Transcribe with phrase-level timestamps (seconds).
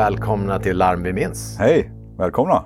[0.00, 1.56] Välkomna till Larm vi minns.
[1.58, 2.64] Hej, välkomna.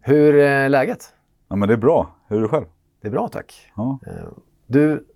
[0.00, 1.14] Hur är läget?
[1.48, 2.16] Ja, men det är bra.
[2.28, 2.64] Hur är det själv?
[3.00, 3.70] Det är bra tack.
[3.76, 3.98] Ja.
[4.06, 4.12] Eh,
[4.66, 5.06] Du,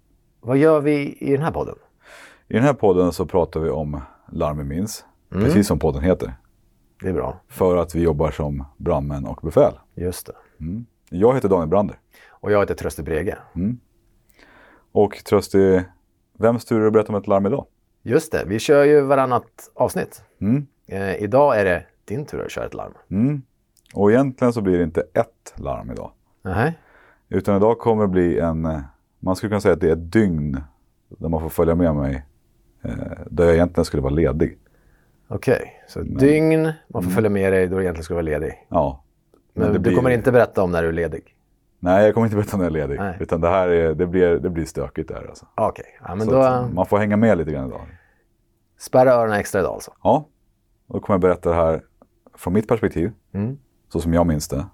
[0.41, 1.74] vad gör vi i den här podden?
[2.48, 4.00] I den här podden så pratar vi om
[4.33, 5.45] Larm vi minns, Mm.
[5.45, 6.34] precis som podden heter.
[7.02, 7.41] Det är bra.
[7.48, 9.72] För att vi jobbar som brandmän och befäl.
[9.95, 10.34] Just det.
[11.11, 11.97] Jag heter Daniel Brander.
[12.30, 13.38] Och jag heter Tröste Brege.
[14.92, 15.83] Och Trösti,
[16.38, 17.66] vems tur är det att berätta om ett larm idag?
[18.03, 20.22] Just det, vi kör ju varannat avsnitt.
[20.41, 20.66] Mm.
[20.87, 22.93] Eh, idag är det din tur att köra ett larm.
[23.11, 23.43] Mm.
[23.95, 26.11] Och egentligen så blir det inte ett larm idag.
[26.43, 26.79] Nej.
[27.29, 28.81] Utan idag kommer det bli en, eh,
[29.21, 30.61] man skulle kunna säga att det är ett dygn
[31.09, 32.25] där man får följa med mig.
[32.83, 32.91] Eh,
[33.31, 34.59] där jag egentligen skulle vara ledig.
[35.29, 38.67] Okej, så ett dygn, man får följa med dig då du egentligen ska vara ledig.
[38.69, 39.05] Ja.
[39.53, 41.37] Men, det du blir- kommer inte berätta om när du är ledig?
[41.79, 42.99] Nej, jag kommer inte berätta när jag är ledig.
[43.01, 43.17] Nej.
[43.21, 45.47] Utan det här är, det blir, det blir stökigt där alltså.
[45.55, 47.81] Okej, ja, men Så då man får hänga med lite grann idag.
[48.79, 49.93] spärra öronen extra idag alltså.
[50.03, 50.27] Ja,
[50.87, 51.85] då kommer jag berätta det här
[52.35, 53.13] från mitt perspektiv.
[53.33, 53.59] Mm.
[53.89, 54.67] Så som jag minns det.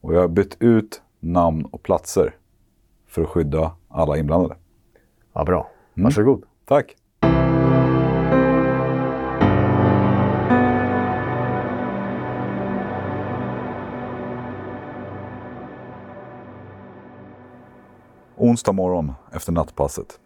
[0.00, 2.36] Och jag har bytt ut namn och platser
[3.06, 4.56] för att skydda alla inblandade.
[5.32, 5.70] Ja, bra.
[5.94, 6.44] Varsågod.
[6.64, 6.96] Tack!
[18.36, 20.20] Onsdag morgon efter nattpasset.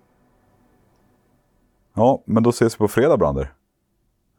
[1.95, 3.53] Ja, men då ses vi på fredag, Brander.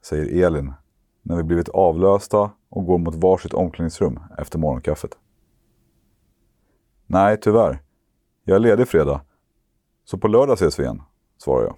[0.06, 0.74] Säger Elin
[1.22, 5.18] när vi blivit avlösta och går mot varsitt omklädningsrum efter morgonkaffet.
[7.06, 7.82] Nej, tyvärr.
[8.44, 9.22] Jag är ledig fredag.
[10.06, 11.02] Så på lördag ses vi igen,
[11.38, 11.76] svarar jag.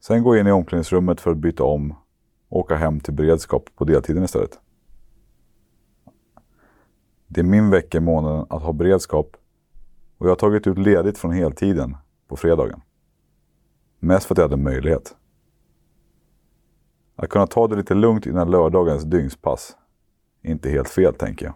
[0.00, 1.94] Sen går jag in i omklädningsrummet för att byta om
[2.48, 4.60] och åka hem till beredskap på deltiden istället.
[7.26, 9.36] Det är min vecka i månaden att ha beredskap
[10.18, 11.96] och jag har tagit ut ledigt från heltiden
[12.28, 12.80] på fredagen.
[13.98, 15.16] Mest för att jag hade möjlighet.
[17.16, 19.76] Att kunna ta det lite lugnt innan lördagens dygnspass.
[20.42, 21.54] Inte helt fel, tänker jag.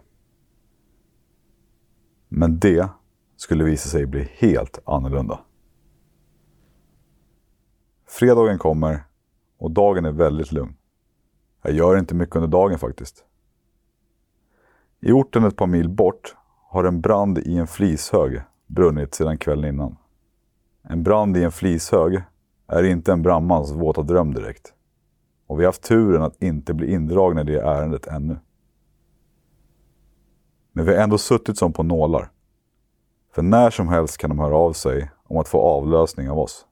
[2.27, 2.89] Men det
[3.35, 5.39] skulle visa sig bli helt annorlunda.
[8.07, 9.03] Fredagen kommer
[9.57, 10.75] och dagen är väldigt lugn.
[11.63, 13.25] Jag gör inte mycket under dagen faktiskt.
[14.99, 16.35] I orten ett par mil bort
[16.69, 19.97] har en brand i en flishög brunnit sedan kvällen innan.
[20.81, 22.21] En brand i en flishög
[22.67, 24.73] är inte en brandmans våta dröm direkt.
[25.51, 28.37] Och vi har haft turen att inte bli indragna i det ärendet ännu.
[30.71, 32.31] Men vi har ändå suttit som på nålar.
[33.33, 36.65] För när som helst kan de höra av sig om att få avlösning av oss.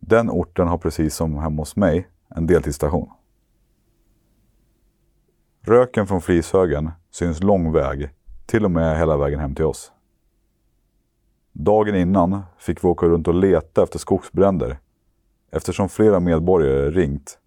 [0.00, 3.10] Den orten har precis som hemma hos mig en deltidsstation.
[5.60, 8.10] Röken från flishögen syns lång väg,
[8.46, 9.92] till och med hela vägen hem till oss.
[11.52, 14.78] Dagen innan fick vi åka runt och leta efter skogsbränder
[15.50, 17.38] eftersom flera medborgare ringt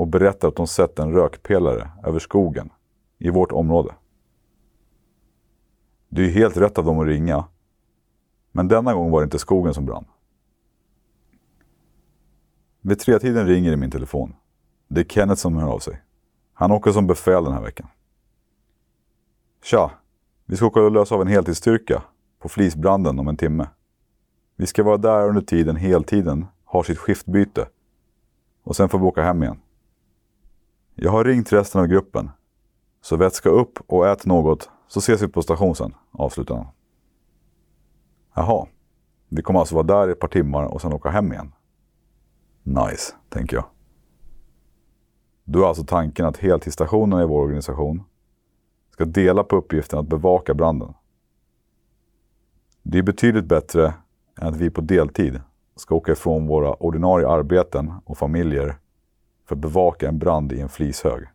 [0.00, 2.70] och berättar att de sett en rökpelare över skogen
[3.18, 3.94] i vårt område.
[6.08, 7.44] Det är ju helt rätt av dem att ringa,
[8.52, 10.04] men denna gång var det inte skogen som brann.
[12.80, 14.34] Vid tretiden ringer i min telefon.
[14.88, 16.02] Det är Kenneth som hör av sig.
[16.52, 17.88] Han åker som befäl den här veckan.
[19.62, 19.90] Tja!
[20.44, 22.02] Vi ska åka och lösa av en heltidsstyrka
[22.38, 23.68] på flisbranden om en timme.
[24.56, 27.68] Vi ska vara där under tiden heltiden har sitt skiftbyte.
[28.62, 29.60] Och sen får vi åka hem igen.
[31.02, 32.30] Jag har ringt resten av gruppen.
[33.00, 36.66] Så vätska upp och ät något så ses vi på station sen, avslutar han.
[38.34, 38.66] Jaha.
[39.28, 41.52] Vi kommer alltså vara där i ett par timmar och sen åka hem igen.
[42.62, 43.64] Nice, tänker jag.
[45.44, 48.02] Då är alltså tanken att heltidsstationerna i vår organisation
[48.90, 50.94] ska dela på uppgiften att bevaka branden.
[52.82, 53.94] Det är betydligt bättre
[54.40, 55.40] än att vi på deltid
[55.76, 58.76] ska åka ifrån våra ordinarie arbeten och familjer
[59.50, 61.26] för att bevaka en brand i en flishög.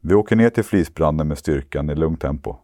[0.00, 2.56] Vi åker ner till flisbranden med styrkan i lugnt tempo.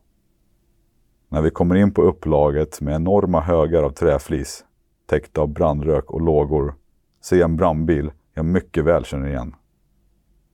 [1.28, 4.64] När vi kommer in på upplaget med enorma högar av träflis
[5.06, 6.75] täckta av brandrök och lågor
[7.20, 9.55] ser jag en brandbil jag mycket väl känner igen.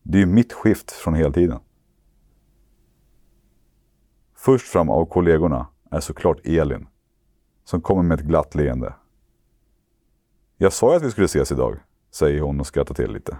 [0.02, 1.58] Det är ju mitt skift från heltiden.
[4.36, 6.86] Först fram av kollegorna är såklart Elin,
[7.64, 8.94] som kommer med ett glatt leende.
[10.56, 11.80] Jag sa ju att vi skulle ses idag,
[12.16, 13.36] säger hon och skrattar till lite.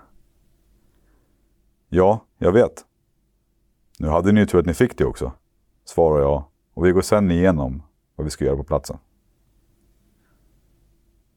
[1.88, 2.84] Ja, jag vet.
[3.98, 5.32] Nu hade ni ju tur att ni fick det också,
[5.84, 6.44] svarar jag
[6.74, 7.82] och vi går sen igenom
[8.16, 8.98] vad vi ska göra på platsen.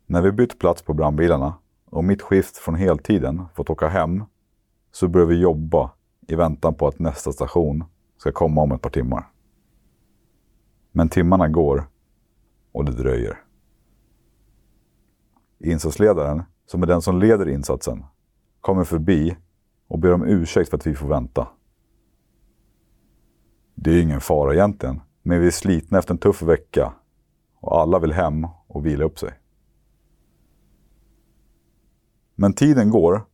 [0.05, 1.53] När vi bytt plats på brandbilarna
[1.85, 4.23] och mitt skift från heltiden fått åka hem
[4.91, 5.91] så börjar vi jobba
[6.27, 7.83] i väntan på att nästa station
[8.17, 9.31] ska komma om ett par timmar.
[10.91, 11.89] Men timmarna går
[12.71, 13.43] och det dröjer.
[15.59, 18.05] Insatsledaren, som är den som leder insatsen,
[18.61, 19.37] kommer förbi
[19.87, 21.47] och ber om ursäkt för att vi får vänta.
[23.75, 26.93] Det är ingen fara egentligen, men vi är slitna efter en tuff vecka
[27.59, 29.33] och alla vill hem och vila upp sig.
[32.35, 33.25] Men tiden går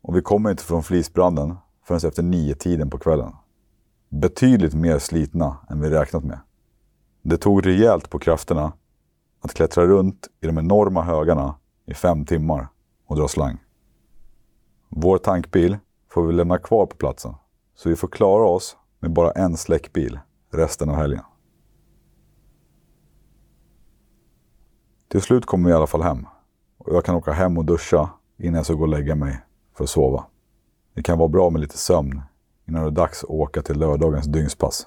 [0.00, 3.32] och vi kommer inte från flisbranden förrän efter nio tiden på kvällen.
[4.08, 6.38] Betydligt mer slitna än vi räknat med.
[7.22, 8.72] Det tog rejält på krafterna
[9.40, 11.54] att klättra runt i de enorma högarna
[11.86, 12.68] i fem timmar
[13.12, 13.58] och dra slang.
[14.88, 15.78] Vår tankbil
[16.08, 17.34] får vi lämna kvar på platsen,
[17.74, 20.18] så vi får klara oss med bara en släckbil
[20.52, 21.24] resten av helgen.
[25.08, 26.26] Till slut kommer vi i alla fall hem
[26.78, 29.40] och jag kan åka hem och duscha innan jag ska gå och lägga mig
[29.76, 30.24] för att sova.
[30.94, 32.22] Det kan vara bra med lite sömn
[32.68, 34.86] innan det är dags att åka till lördagens dygnspass.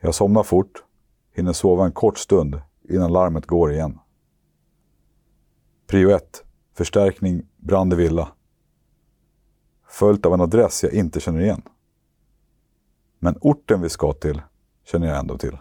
[0.00, 0.84] Jag somnar fort,
[1.34, 3.98] hinner sova en kort stund innan larmet går igen.
[5.90, 6.44] Prio 1.
[6.74, 8.32] Förstärkning brand i villa.
[9.88, 11.62] Följt av en adress jag inte känner igen.
[13.18, 14.42] Men orten vi ska till
[14.84, 15.58] känner jag ändå till.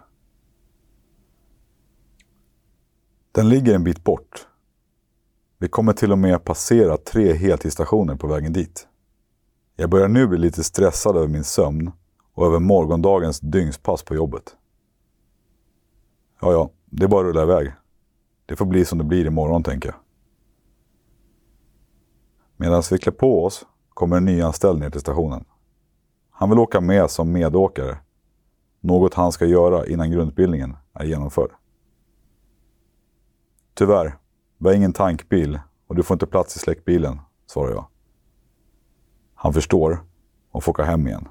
[3.32, 4.48] Den ligger en bit bort.
[5.58, 8.88] Vi kommer till och med passera tre heltidsstationer på vägen dit.
[9.76, 11.92] Jag börjar nu bli lite stressad över min sömn
[12.34, 14.56] och över morgondagens dygnspass på jobbet.
[16.42, 17.74] Ja, ja, det är bara att rulla iväg.
[18.46, 20.07] Det får bli som det blir imorgon, tänker jag.
[22.58, 25.46] Medan vi klär på oss kommer en nyanställd ner till stationen.
[26.30, 27.98] Han vill åka med som medåkare.
[28.80, 31.52] Något han ska göra innan grundutbildningen är genomförd.
[33.74, 34.18] Tyvärr,
[34.58, 37.88] vi har ingen tankbil och du får inte plats i släckbilen, svarar jag.
[39.36, 40.04] Han förstår
[40.52, 41.28] och får åka hem igen.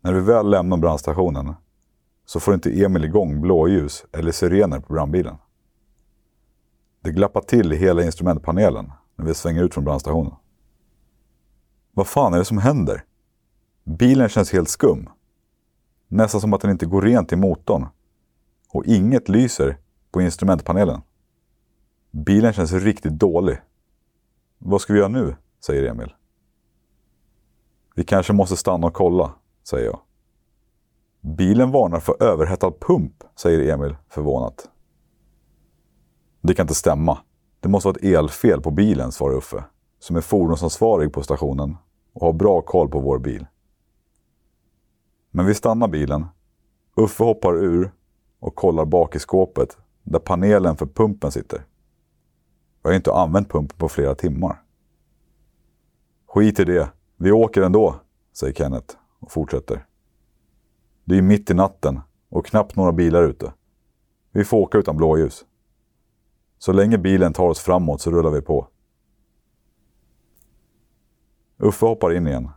[0.00, 1.54] När vi väl lämnar brandstationen
[2.24, 5.36] så får inte Emil igång blåljus eller sirener på brandbilen.
[7.00, 10.34] Det glappar till i hela instrumentpanelen när vi svänger ut från brandstationen.
[11.92, 13.04] Vad fan är det som händer?
[13.84, 15.08] Bilen känns helt skum.
[16.08, 17.86] Nästan som att den inte går rent i motorn.
[18.72, 19.78] Och inget lyser
[20.10, 21.00] på instrumentpanelen.
[22.10, 23.60] Bilen känns riktigt dålig.
[24.58, 25.36] Vad ska vi göra nu?
[25.60, 26.14] säger Emil.
[27.94, 30.00] Vi kanske måste stanna och kolla, säger jag.
[31.20, 34.68] Bilen varnar för överhettad pump, säger Emil förvånat.
[36.40, 37.18] Det kan inte stämma.
[37.60, 39.64] Det måste vara ett elfel på bilen, svarar Uffe,
[39.98, 41.76] som är fordonsansvarig på stationen
[42.12, 43.46] och har bra koll på vår bil.
[45.30, 46.26] Men vi stannar bilen.
[46.96, 47.92] Uffe hoppar ur
[48.38, 51.64] och kollar bak i skåpet där panelen för pumpen sitter.
[52.82, 54.62] Jag har inte använt pumpen på flera timmar.
[56.26, 56.90] Skit i det.
[57.16, 57.94] Vi åker ändå,
[58.32, 59.86] säger Kenneth och fortsätter.
[61.04, 63.52] Det är mitt i natten och knappt några bilar ute.
[64.32, 65.44] Vi får åka utan blåljus.
[66.62, 68.68] Så länge bilen tar oss framåt så rullar vi på.
[71.58, 72.50] Uffe hoppar in igen.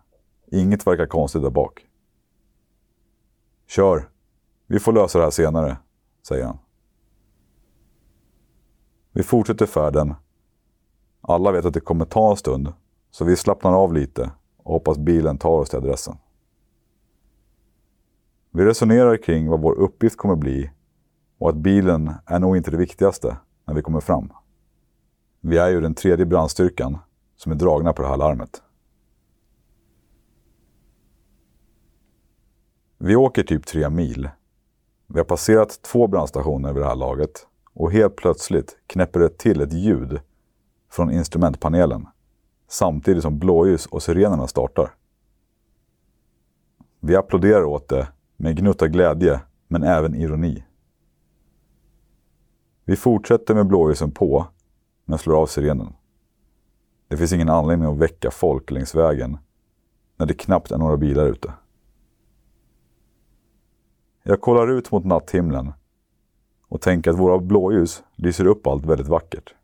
[0.51, 1.87] Inget verkar konstigt där bak.
[3.67, 4.09] Kör.
[4.67, 5.77] Vi får lösa det här senare,
[6.27, 6.57] säger han.
[9.11, 10.13] Vi fortsätter färden.
[11.21, 12.73] Alla vet att det kommer ta en stund,
[13.11, 16.17] så vi slappnar av lite och hoppas bilen tar oss till adressen.
[18.51, 20.71] Vi resonerar kring vad vår uppgift kommer bli
[21.37, 24.29] och att bilen är nog inte det viktigaste när vi kommer fram.
[25.41, 26.97] Vi är ju den tredje brandstyrkan
[27.35, 28.61] som är dragna på det här larmet.
[32.97, 34.29] Vi åker typ tre mil.
[35.07, 39.61] Vi har passerat två brandstationer vid det här laget och helt plötsligt knäpper det till
[39.61, 40.19] ett ljud
[40.89, 42.07] från instrumentpanelen
[42.67, 44.93] samtidigt som blåljus och sirenerna startar.
[46.99, 50.63] Vi applåderar åt det med gnutta glädje men även ironi.
[52.85, 54.47] Vi fortsätter med blåljusen på,
[55.05, 55.93] men slår av sirenen.
[57.07, 59.37] Det finns ingen anledning att väcka folk längs vägen
[60.17, 61.53] när det knappt är några bilar ute.
[64.23, 65.73] Jag kollar ut mot natthimlen
[66.67, 69.55] och tänker att våra blåljus lyser upp allt väldigt vackert.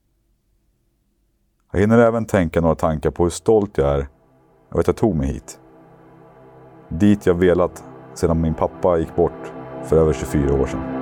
[1.71, 4.07] Jag hinner även tänka några tankar på hur stolt jag är
[4.71, 5.59] över att jag tog mig hit.
[6.89, 7.83] Dit jag velat
[8.13, 10.98] sedan min pappa gick bort för över 24 år sedan.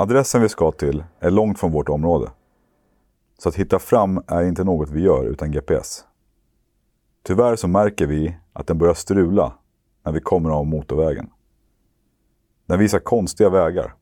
[0.00, 2.30] Adressen vi ska till är långt från vårt område.
[3.38, 6.04] Så att hitta fram är inte något vi gör utan GPS.
[7.22, 9.52] Tyvärr så märker vi att den börjar strula
[10.04, 11.30] när vi kommer av motorvägen.
[12.66, 13.94] Den visar konstiga vägar.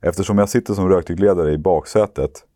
[0.00, 2.46] Eftersom jag sitter som rökdykledare i baksätet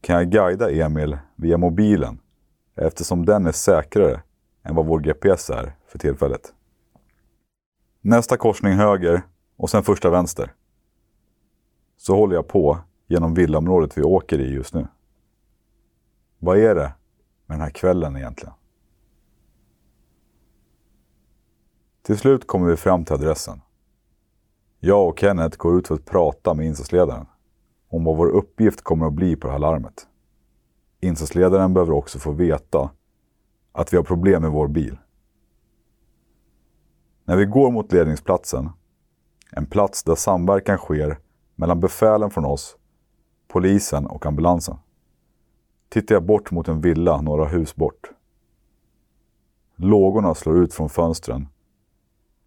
[0.00, 2.18] kan jag guida Emil via mobilen
[2.76, 4.22] eftersom den är säkrare
[4.62, 6.54] än vad vår GPS är för tillfället.
[8.00, 9.22] Nästa korsning höger
[9.56, 10.54] och sen första vänster.
[12.00, 14.86] Så håller jag på genom villaområdet vi åker i just nu.
[16.38, 16.92] Vad är det
[17.46, 18.54] med den här kvällen egentligen?
[22.02, 23.60] Till slut kommer vi fram till adressen.
[24.78, 27.26] Jag och Kenneth går ut för att prata med insatsledaren
[27.88, 30.06] om vad vår uppgift kommer att bli på det här larmet.
[31.00, 32.90] Insatsledaren behöver också få veta
[33.72, 34.98] att vi har problem med vår bil.
[37.24, 38.70] När vi går mot ledningsplatsen,
[39.50, 41.18] en plats där samverkan sker
[41.60, 42.76] mellan befälen från oss,
[43.48, 44.76] polisen och ambulansen,
[45.88, 48.10] tittar jag bort mot en villa några hus bort.
[49.76, 51.48] Lågorna slår ut från fönstren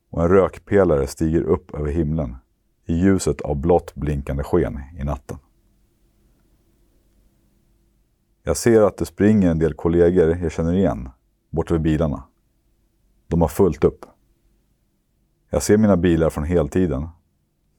[0.10, 2.36] och en rökpelare stiger upp över himlen
[2.86, 5.38] i ljuset av blått blinkande sken i natten.
[8.43, 11.10] Jag ser att det springer en del kollegor jag känner igen
[11.50, 12.24] bort vid bilarna.
[13.27, 14.05] De har fullt upp.
[15.50, 17.08] Jag ser mina bilar från heltiden.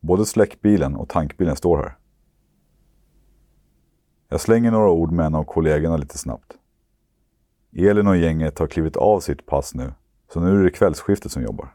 [0.05, 1.97] Både släckbilen och tankbilen står här.
[4.29, 6.53] Jag slänger några ord med en av kollegorna lite snabbt.
[7.73, 9.93] Elin och gänget har klivit av sitt pass nu,
[10.33, 11.69] så nu är det kvällsskiftet som jobbar.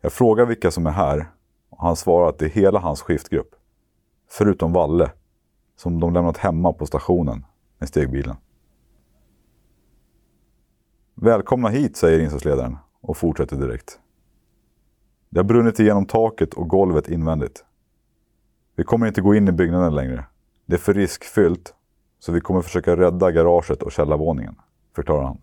[0.00, 1.30] Jag frågar vilka som är här
[1.68, 3.54] och han svarar att det är hela hans skiftgrupp.
[4.28, 5.10] Förutom Valle,
[5.76, 7.44] som de lämnat hemma på stationen
[7.78, 8.36] med stegbilen.
[11.14, 14.00] Välkomna hit, säger insatsledaren och fortsätter direkt.
[15.28, 17.64] Det har brunnit igenom taket och golvet invändigt.
[18.76, 20.24] Vi kommer inte gå in i byggnaden längre.
[20.66, 21.74] Det är för riskfyllt,
[22.18, 24.54] så vi kommer försöka rädda garaget och källarvåningen,
[24.94, 25.38] förklarar han.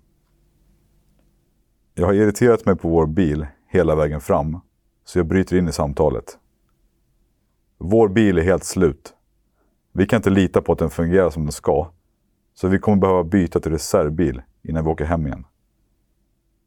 [1.93, 4.59] Jag har irriterat mig på vår bil hela vägen fram,
[5.05, 6.37] så jag bryter in i samtalet.
[7.77, 9.13] Vår bil är helt slut.
[9.91, 11.91] Vi kan inte lita på att den fungerar som den ska,
[12.53, 15.45] så vi kommer behöva byta till reservbil innan vi åker hem igen.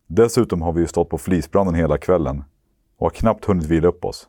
[0.07, 2.45] Dessutom har vi ju stått på flisbranden hela kvällen
[2.97, 4.29] och har knappt hunnit vila upp oss.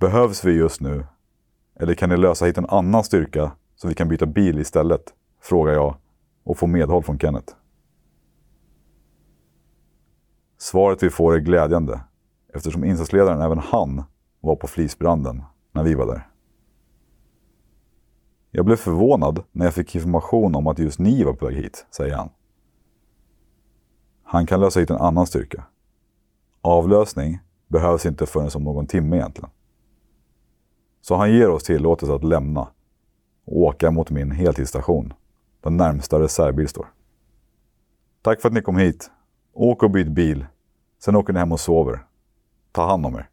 [0.00, 1.06] Behövs vi just nu?
[1.80, 5.14] Eller kan ni lösa hit en annan styrka så vi kan byta bil istället?
[5.40, 5.96] Frågar jag
[6.44, 7.54] och får medhåll från Kenneth.
[10.58, 12.00] Svaret vi får är glädjande
[12.54, 14.02] eftersom insatsledaren, även han,
[14.40, 16.28] var på flisbranden när vi var där.
[18.50, 21.86] Jag blev förvånad när jag fick information om att just ni var på väg hit,
[21.90, 22.30] säger han.
[24.22, 25.64] Han kan lösa hit en annan styrka.
[26.66, 29.50] Avlösning behövs inte förrän om någon timme egentligen.
[31.00, 32.68] Så han ger oss tillåtelse att lämna
[33.44, 35.12] och åka mot min heltidsstation,
[35.60, 36.86] där närmsta reservbil står.
[38.22, 39.10] Tack för att ni kom hit.
[39.52, 40.46] Åk och byt bil.
[40.98, 42.06] Sen åker ni hem och sover.
[42.72, 43.28] Ta hand om er.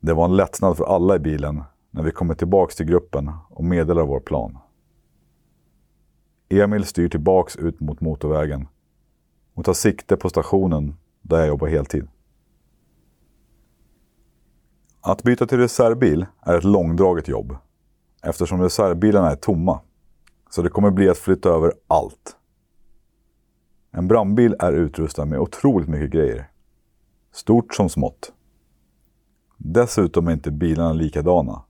[0.00, 3.64] Det var en lättnad för alla i bilen när vi kommer tillbaks till gruppen och
[3.64, 4.58] meddelar vår plan.
[6.48, 8.68] Emil styr tillbaks ut mot motorvägen
[9.54, 12.08] och tar sikte på stationen där jag jobbar heltid.
[15.00, 17.56] Att byta till reservbil är ett långdraget jobb
[18.22, 19.80] eftersom reservbilarna är tomma.
[20.50, 22.36] Så det kommer bli att flytta över allt.
[23.90, 26.50] En brandbil är utrustad med otroligt mycket grejer.
[27.32, 28.32] Stort som smått.
[29.56, 31.62] Dessutom är inte bilarna likadana.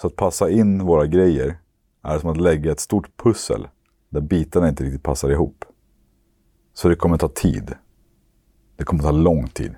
[0.00, 1.58] Så att passa in våra grejer
[2.02, 3.68] är som att lägga ett stort pussel
[4.08, 5.64] där bitarna inte riktigt passar ihop.
[6.78, 7.74] Så det kommer ta tid.
[8.76, 9.74] Det kommer ta lång tid.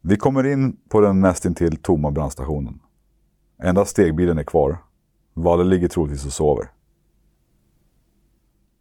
[0.00, 2.80] Vi kommer in på den nästintill tomma brandstationen.
[3.62, 4.78] Endast stegbilen är kvar.
[5.34, 6.70] Valle ligger troligtvis och sover.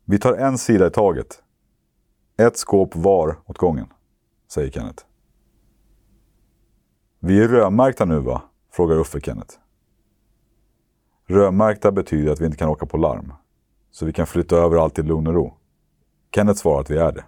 [0.06, 1.44] Vi tar en sida i taget.
[2.38, 3.88] Ett skåp var åt gången,
[4.48, 5.04] säger Kenneth.
[7.20, 8.42] Vi är rödmärkta nu va?
[8.72, 9.56] frågar Uffe Kenneth.
[11.26, 13.34] Rödmärkta betyder att vi inte kan åka på larm.
[13.94, 15.54] Så vi kan flytta över allt i lugn och ro.
[16.36, 17.26] Kenneth svarar att vi är det.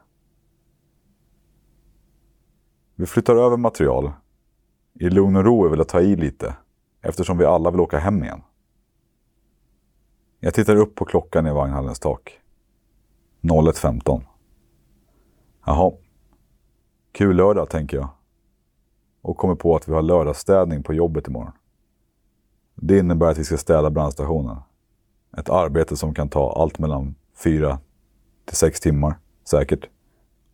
[2.96, 4.12] Vi flyttar över material.
[4.94, 6.56] I lugn och ro är väl att ta i lite,
[7.02, 8.42] eftersom vi alla vill åka hem igen.
[10.40, 12.40] Jag tittar upp på klockan i vagnhallens tak.
[13.42, 14.22] 01.15.
[15.66, 15.92] Jaha.
[17.12, 18.10] Kul lördag, tänker jag.
[19.22, 21.52] Och kommer på att vi har lördagsstädning på jobbet imorgon.
[22.76, 24.58] Det innebär att vi ska städa brandstationen.
[25.38, 27.80] Ett arbete som kan ta allt mellan fyra
[28.46, 29.90] till sex timmar, säkert.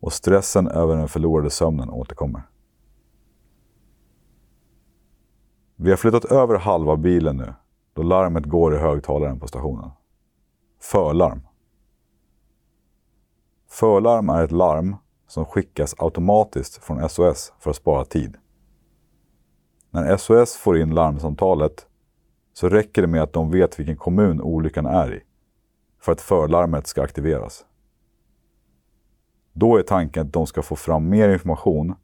[0.00, 2.42] Och stressen över den förlorade sömnen återkommer.
[5.76, 7.54] Vi har flyttat över halva bilen nu,
[7.92, 9.90] då larmet går i högtalaren på stationen.
[10.80, 11.40] Förlarm.
[13.68, 14.96] Förlarm är ett larm
[15.26, 18.36] som skickas automatiskt från SOS för att spara tid.
[19.90, 21.86] När SOS får in larmsamtalet
[22.52, 25.22] så räcker det med att de vet vilken kommun olyckan är i
[26.00, 27.64] för att förlarmet ska aktiveras.
[29.52, 31.94] Då är tanken att de ska få fram mer information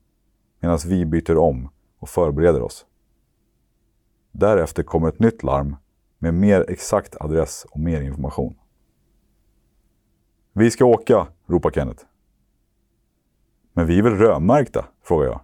[0.60, 2.86] medan vi byter om och förbereder oss.
[4.32, 5.76] Därefter kommer ett nytt larm
[6.18, 8.54] med mer exakt adress och mer information.
[10.52, 12.04] Vi ska åka, ropar Kenneth.
[13.72, 14.84] Men vi är väl rödmärkta?
[15.02, 15.40] frågar jag.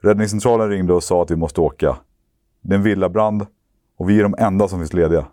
[0.00, 1.98] Räddningscentralen ringde och sa att vi måste åka.
[2.66, 3.46] Det är en villabrand
[3.96, 5.26] och vi är de enda som finns lediga.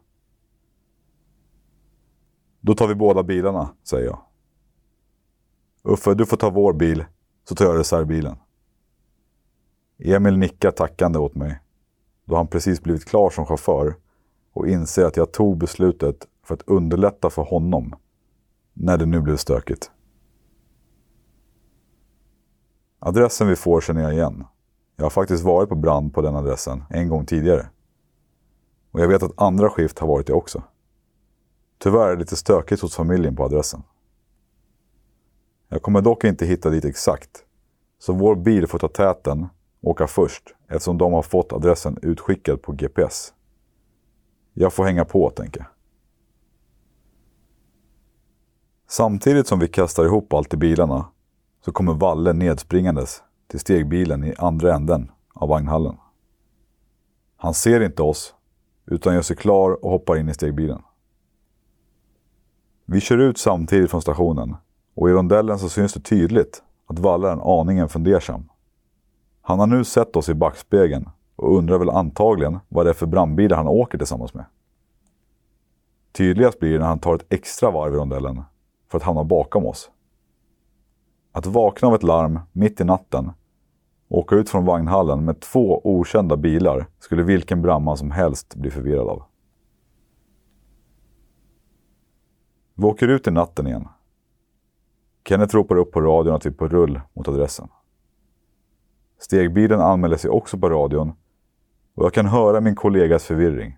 [2.61, 4.19] Då tar vi båda bilarna, säger jag.
[5.83, 7.05] Uffe, du får ta vår bil,
[7.43, 8.35] så tar jag reservbilen.
[9.97, 11.59] Emil nickar tackande åt mig,
[12.25, 13.95] då han precis blivit klar som chaufför
[14.53, 17.95] och inser att jag tog beslutet för att underlätta för honom
[18.73, 19.91] när det nu blev stökigt.
[22.99, 24.45] Adressen vi får känner jag igen.
[24.95, 27.69] Jag har faktiskt varit på brand på den adressen en gång tidigare.
[28.91, 30.63] Och jag vet att andra skift har varit det också.
[31.77, 33.83] Tyvärr är det lite stökigt hos familjen på adressen.
[35.69, 37.45] Jag kommer dock inte hitta dit exakt.
[37.99, 39.47] Så vår bil får ta täten
[39.81, 43.33] och åka först eftersom de har fått adressen utskickad på GPS.
[44.53, 45.67] Jag får hänga på, tänker jag.
[48.87, 51.07] Samtidigt som vi kastar ihop allt i bilarna
[51.65, 55.97] så kommer Valle nedspringandes till stegbilen i andra änden av vagnhallen.
[57.37, 58.35] Han ser inte oss
[58.85, 60.81] utan gör sig klar och hoppar in i stegbilen.
[62.85, 64.55] Vi kör ut samtidigt från stationen
[64.95, 68.49] och i rondellen så syns det tydligt att Valle är en aningen fundersam.
[69.41, 73.07] Han har nu sett oss i backspegeln och undrar väl antagligen vad det är för
[73.07, 74.45] brandbilar han åker tillsammans med.
[76.11, 78.41] Tydligast blir det när han tar ett extra varv i rondellen
[78.91, 79.91] för att hamna bakom oss.
[81.31, 83.31] Att vakna av ett larm mitt i natten
[84.13, 89.07] åka ut från vagnhallen med två okända bilar skulle vilken brandman som helst bli förvirrad
[89.07, 89.23] av.
[92.75, 93.87] Vi åker ut i natten igen.
[95.27, 97.67] Kenneth ropar upp på radion att vi är på rull mot adressen.
[99.19, 101.13] Stegbilen anmäler sig också på radion
[101.95, 103.77] och jag kan höra min kollegas förvirring.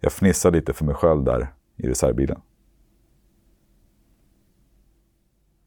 [0.00, 2.40] Jag fnissar lite för mig själv där i reservbilen.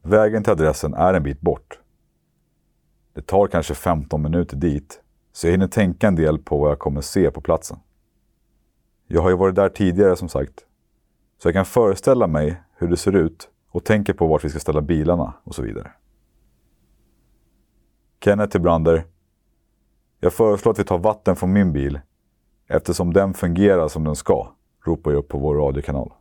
[0.02, 1.82] Vägen till adressen är en bit bort.
[3.14, 6.80] Det tar kanske 15 minuter dit, så jag hinner tänka en del på vad jag
[6.80, 7.80] kommer se på platsen.
[9.08, 10.66] Jag har ju varit där tidigare som sagt,
[11.38, 14.60] så jag kan föreställa mig hur det ser ut och tänker på vart vi ska
[14.60, 15.92] ställa bilarna och så vidare.
[18.24, 19.06] Kenneth till Brander.
[20.20, 22.00] Jag föreslår att vi tar vatten från min bil
[22.68, 24.52] eftersom den fungerar som den ska,
[24.86, 26.14] ropar jag upp på vår radiokanal.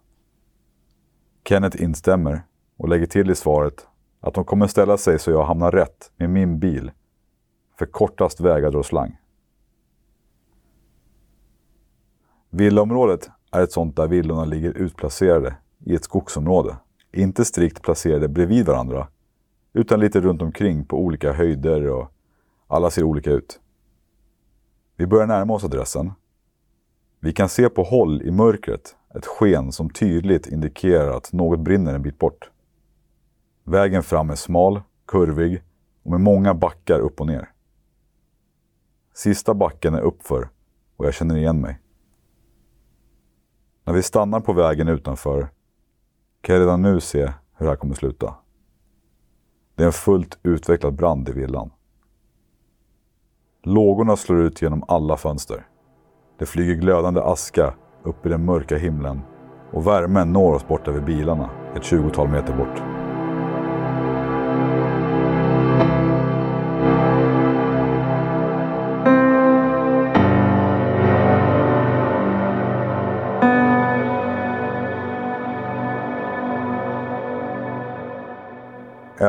[1.45, 2.43] Kenneth instämmer
[2.77, 3.87] och lägger till i svaret
[4.21, 6.91] att de kommer ställa sig så jag hamnar rätt med min bil
[7.79, 9.17] för kortast väg drar slang.
[12.51, 16.77] Villaområdet är ett sånt där villorna ligger utplacerade i ett skogsområde.
[17.13, 19.09] Inte strikt placerade bredvid varandra,
[19.73, 22.13] utan lite runt omkring på olika höjder och
[22.67, 23.61] alla ser olika ut.
[24.97, 26.13] Vi börjar närma oss adressen.
[27.21, 31.95] Vi kan se på håll i mörkret ett sken som tydligt indikerar att något brinner
[31.95, 32.51] en bit bort.
[33.71, 35.63] Vägen fram är smal, kurvig
[36.03, 37.53] och med många backar upp och ner.
[39.15, 40.49] Sista backen är uppför
[40.97, 41.81] och jag känner igen mig.
[43.85, 45.49] När vi stannar på vägen utanför
[46.41, 48.35] kan jag redan nu se hur det här kommer sluta.
[49.75, 51.71] Det är en fullt utvecklad brand i villan.
[53.63, 55.67] Lågorna slår ut genom alla fönster.
[56.39, 59.21] Det flyger glödande aska upp i den mörka himlen
[59.73, 63.00] och värmen når oss bort över bilarna ett tjugotal meter bort.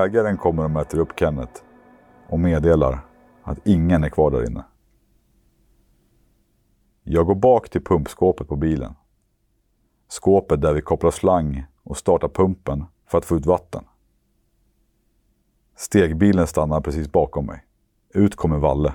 [0.06, 1.62] Ägaren kommer och möter upp Kenneth
[2.30, 3.06] och meddelar
[3.44, 4.66] att ingen är kvar där inne.
[7.04, 8.94] Jag går bak till pumpskåpet på bilen.
[10.08, 13.84] Skåpet där vi kopplar slang och startar pumpen för att få ut vatten.
[15.76, 17.66] Stegbilen stannar precis bakom mig.
[18.14, 18.94] Ut kommer Valle.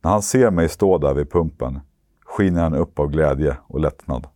[0.00, 1.80] När han ser mig stå där vid pumpen
[2.24, 4.26] skiner han upp av glädje och lättnad.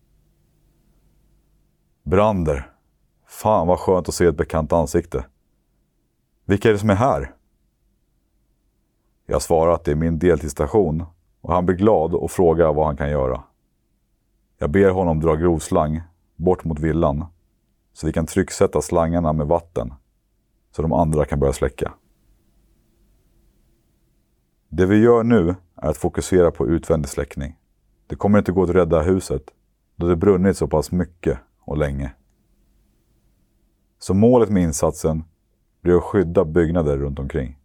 [2.03, 2.74] Brander,
[3.35, 5.25] Fan vad skönt att se ett bekant ansikte.
[6.45, 7.35] Vilka är det som är här?
[9.25, 11.03] Jag svarar att det är min deltidsstation
[11.41, 13.43] och han blir glad och frågar vad han kan göra.
[14.57, 16.01] Jag ber honom dra grovslang
[16.35, 17.25] bort mot villan
[17.93, 19.93] så vi kan trycksätta slangarna med vatten
[20.71, 21.93] så de andra kan börja släcka.
[24.69, 27.57] Det vi gör nu är att fokusera på utvändig släckning.
[28.07, 29.43] Det kommer inte gå att rädda huset
[29.95, 32.11] då det brunnit så pass mycket och länge.
[33.99, 35.23] Så målet med insatsen
[35.81, 37.59] blir att skydda byggnader runt omkring.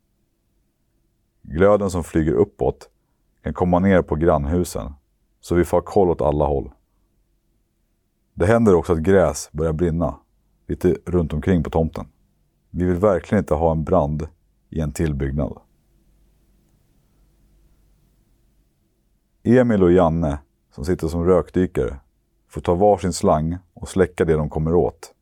[1.42, 2.90] Glöden som flyger uppåt
[3.42, 4.92] kan komma ner på grannhusen
[5.40, 6.70] så vi får koll åt alla håll.
[8.34, 10.18] Det händer också att gräs börjar brinna
[10.66, 12.06] lite runt omkring på tomten.
[12.70, 14.28] Vi vill verkligen inte ha en brand
[14.70, 15.58] i en tillbyggnad.
[19.42, 20.38] Emil och Janne,
[20.74, 22.00] som sitter som rökdykare,
[22.48, 25.14] får ta varsin slang och släcka det de kommer åt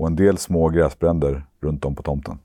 [0.00, 2.38] och en del små gräsbränder runt om på tomten.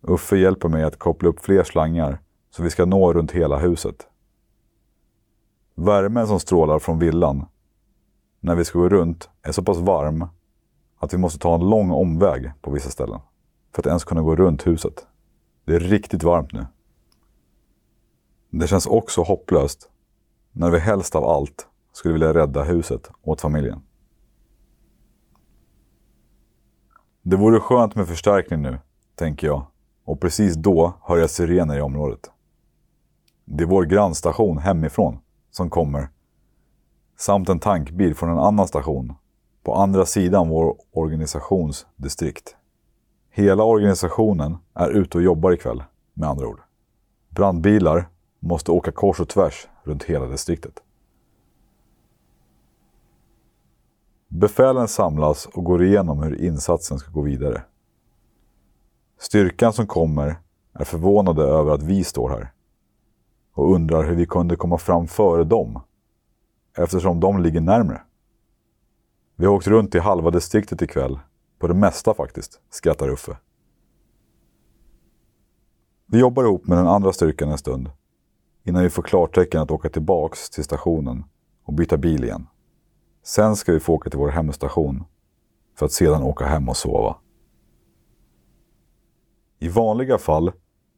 [0.00, 2.18] Uffe hjälper mig att koppla upp fler slangar
[2.50, 4.08] så vi ska nå runt hela huset.
[5.74, 7.46] Värmen som strålar från villan
[8.40, 10.26] när vi ska gå runt är så pass varm
[10.98, 13.20] att vi måste ta en lång omväg på vissa ställen
[13.74, 15.06] för att ens kunna gå runt huset.
[15.64, 16.66] Det är riktigt varmt nu.
[18.50, 19.90] Det känns också hopplöst
[20.52, 23.82] när vi helst av allt skulle vilja rädda huset åt familjen.
[27.22, 28.78] Det vore skönt med förstärkning nu,
[29.14, 29.66] tänker jag.
[30.04, 32.30] Och precis då hör jag sirener i området.
[33.44, 35.18] Det är vår grannstation hemifrån
[35.50, 36.08] som kommer.
[37.18, 39.14] Samt en tankbil från en annan station
[39.62, 42.56] på andra sidan vår organisationsdistrikt.
[43.30, 45.82] Hela organisationen är ute och jobbar ikväll,
[46.14, 46.60] med andra ord.
[47.28, 50.82] Brandbilar måste åka kors och tvärs runt hela distriktet.
[54.40, 57.62] Befälen samlas och går igenom hur insatsen ska gå vidare.
[59.18, 60.36] Styrkan som kommer
[60.72, 62.52] är förvånade över att vi står här
[63.54, 65.80] och undrar hur vi kunde komma fram före dem
[66.78, 68.02] eftersom de ligger närmre.
[69.36, 71.18] Vi har åkt runt i halva distriktet ikväll,
[71.58, 73.36] på det mesta faktiskt, skrattar Uffe.
[76.06, 77.90] Vi jobbar ihop med den andra styrkan en stund
[78.64, 81.24] innan vi får klartecken att åka tillbaks till stationen
[81.64, 82.46] och byta bil igen.
[83.22, 85.04] Sen ska vi få åka till vår hemstation
[85.74, 87.16] för att sedan åka hem och sova.
[89.58, 90.52] I vanliga fall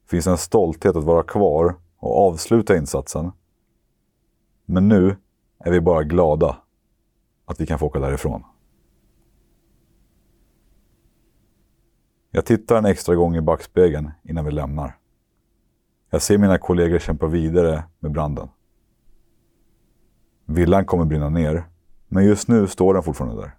[0.06, 3.32] finns en stolthet att vara kvar och avsluta insatsen.
[4.66, 5.16] Men nu
[5.58, 6.56] är vi bara glada
[7.44, 8.44] att vi kan få åka därifrån.
[12.30, 14.98] Jag tittar en extra gång i backspegeln innan vi lämnar.
[16.10, 18.48] Jag ser mina kollegor kämpa vidare med branden.
[20.44, 21.64] Villan kommer brinna ner,
[22.12, 23.54] men just nu står den fortfarande där.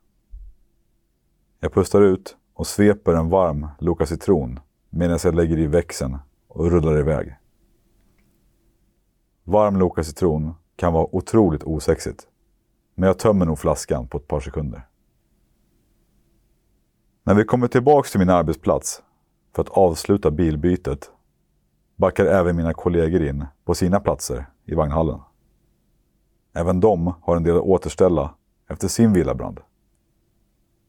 [1.60, 6.72] Jag pustar ut och sveper en varm Loka citron medan jag lägger i växeln och
[6.72, 7.36] rullar iväg.
[9.44, 12.28] Varm Loka citron kan vara otroligt osexigt,
[12.96, 14.88] men jag tömmer nog flaskan på ett par sekunder.
[17.24, 19.04] När vi kommer tillbaks till min arbetsplats
[19.56, 21.12] för att avsluta bilbytet
[21.96, 25.20] backar även mina kollegor in på sina platser i vagnhallen.
[26.54, 28.36] Även de har en del att återställa
[28.68, 29.60] efter sin villabrand.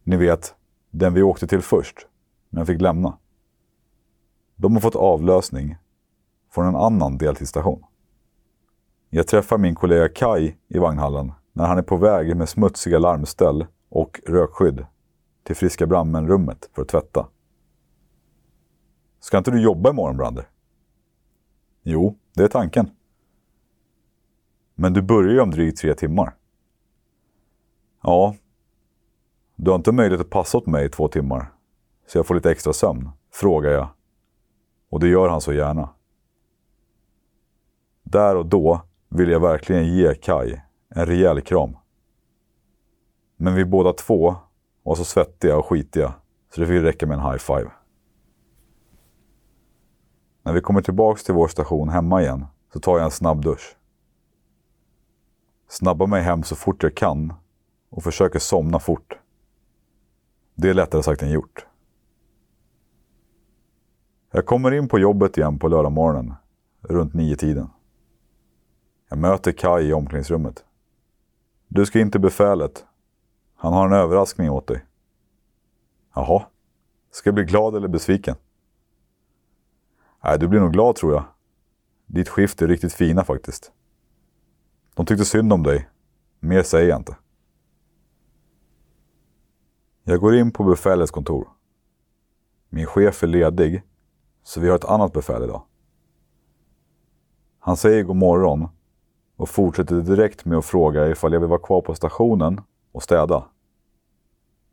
[0.02, 0.54] Ni vet,
[0.90, 2.06] den vi åkte till först,
[2.50, 3.18] men fick lämna.
[4.56, 5.76] De har fått avlösning
[6.50, 7.84] från en annan deltidsstation.
[9.10, 13.66] Jag träffar min kollega Kai i vagnhallen när han är på väg med smutsiga larmställ
[13.88, 14.87] och rökskydd
[15.42, 17.28] till Friska brandmän-rummet för att tvätta.
[19.20, 20.48] Ska inte du jobba imorgon, Brander?
[21.82, 22.90] Jo, det är tanken.
[24.74, 26.34] Men du börjar ju om drygt tre timmar.
[28.07, 28.35] Ja,
[29.57, 31.53] du har inte möjlighet att passa åt mig i två timmar,
[32.07, 33.88] så jag får lite extra sömn, frågar jag.
[34.90, 35.88] Och det gör han så gärna.
[38.03, 41.77] Där och då vill jag verkligen ge Kai en rejäl kram.
[43.37, 44.37] Men vi båda två
[44.83, 46.14] var så svettiga och skitiga
[46.55, 47.71] så det fick räcka med en high five.
[50.43, 53.77] När vi kommer tillbaks till vår station hemma igen så tar jag en snabb dusch.
[55.69, 57.33] Snabbar mig hem så fort jag kan
[57.94, 59.18] och försöker somna fort.
[60.54, 61.66] Det är lättare sagt än gjort.
[64.33, 66.35] Jag kommer in på jobbet igen på lördagmorgonen,
[66.80, 67.70] runt nio tiden.
[69.09, 70.64] Jag möter Kai i omklädningsrummet.
[71.68, 72.85] Du ska in till befälet.
[73.57, 74.85] Han har en överraskning åt dig.
[76.14, 76.46] Jaha.
[77.11, 78.37] Ska jag bli glad eller besviken?
[80.24, 81.24] Nej, du blir nog glad tror jag.
[82.07, 83.72] Ditt skift är riktigt fina faktiskt.
[84.94, 85.88] De tyckte synd om dig.
[86.40, 87.16] Mer säger jag inte.
[90.07, 91.49] Jag går in på befälets kontor.
[92.69, 93.83] Min chef är ledig,
[94.43, 95.62] så vi har ett annat befäl idag.
[97.59, 98.69] Han säger god morgon
[99.37, 102.61] och fortsätter direkt med att fråga ifall jag vill vara kvar på stationen
[102.93, 103.45] och städa.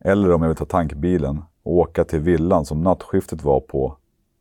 [0.00, 3.84] Eller om jag vill ta tankbilen och åka till villan som nattskiftet var på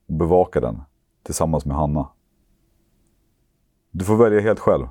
[0.08, 0.82] och bevaka den
[1.24, 2.10] tillsammans med Hanna.
[3.92, 4.88] Du får välja helt själv.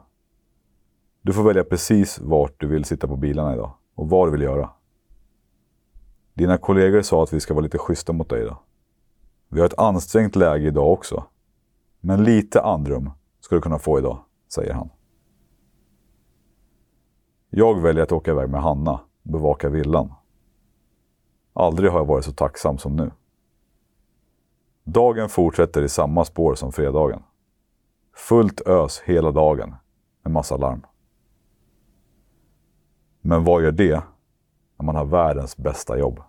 [1.23, 4.43] Du får välja precis vart du vill sitta på bilarna idag och vad du vill
[4.43, 4.71] göra.
[6.35, 8.59] Dina kollegor sa att vi ska vara lite schyssta mot dig idag.
[9.49, 11.25] Vi har ett ansträngt läge idag också.
[12.01, 14.90] Men lite andrum ska du kunna få idag, säger han.
[17.51, 20.14] Jag väljer att åka iväg med Hanna och bevaka villan.
[21.53, 23.11] Aldrig har jag varit så tacksam som nu.
[24.85, 27.23] Dagen fortsätter i samma spår som fredagen.
[28.14, 29.75] Fullt ös hela dagen
[30.23, 30.87] med massa larm.
[33.21, 34.03] Men vad gör det
[34.81, 36.21] när man har världens bästa jobb?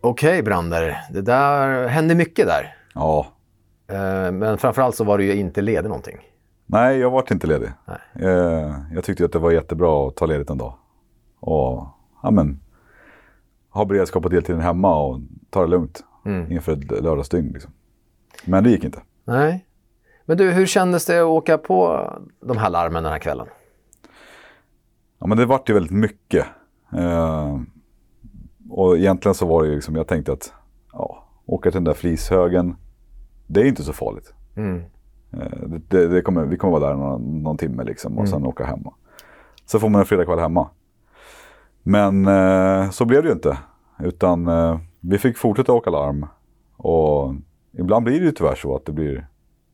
[0.00, 0.96] Okej, Brander.
[1.12, 2.74] Det där hände mycket där.
[2.94, 3.26] Ja,
[3.92, 6.16] Eh, Men framförallt så var du ju inte ledig någonting.
[6.66, 7.70] nej jag vart inte ledig.
[7.84, 8.28] Nej.
[8.28, 10.74] Eh, Jag tyckte att det var jättebra att ta ledigt en dag.
[11.40, 11.86] Och
[12.22, 12.60] ja, men,
[13.70, 16.52] ha beredskap på deltiden hemma och ta det lugnt Mm.
[16.52, 17.52] inför ett lördagsdygn.
[17.52, 17.72] Liksom.
[18.44, 19.02] Men det gick inte.
[19.24, 19.66] Nej.
[20.24, 23.46] Men du, hur kändes det att åka på de här larmen den här kvällen?
[25.18, 26.46] Ja, men det vart ju väldigt mycket.
[26.92, 27.60] Eh,
[28.70, 30.52] och egentligen så var det ju liksom, jag tänkte att
[30.92, 32.76] ja, åka till den där flishögen,
[33.46, 34.34] det är inte så farligt.
[34.56, 34.82] Mm.
[35.32, 38.46] Eh, det, det, det kommer, vi kommer vara där någon, någon timme liksom och sen
[38.46, 38.94] åka hemma.
[39.64, 40.68] Så får man en fredagkväll hemma.
[41.82, 43.58] Men eh, så blev det ju inte.
[43.98, 46.26] Utan eh, vi fick fortsätta åka larm.
[46.76, 47.34] Och
[47.72, 49.26] ibland blir det ju tyvärr så att det blir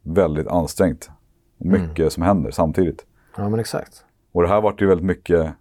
[0.03, 1.11] väldigt ansträngt.
[1.59, 3.07] Och mycket som händer samtidigt.
[3.37, 4.05] Ja, men exakt.
[4.33, 5.55] Och det här vart ju väldigt mycket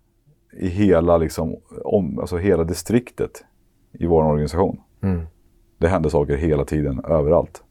[0.60, 3.46] i hela, liksom, om, alltså hela distriktet
[3.92, 4.82] i vår organisation.
[5.02, 5.26] Mm.
[5.78, 7.64] Det hände saker hela tiden, överallt.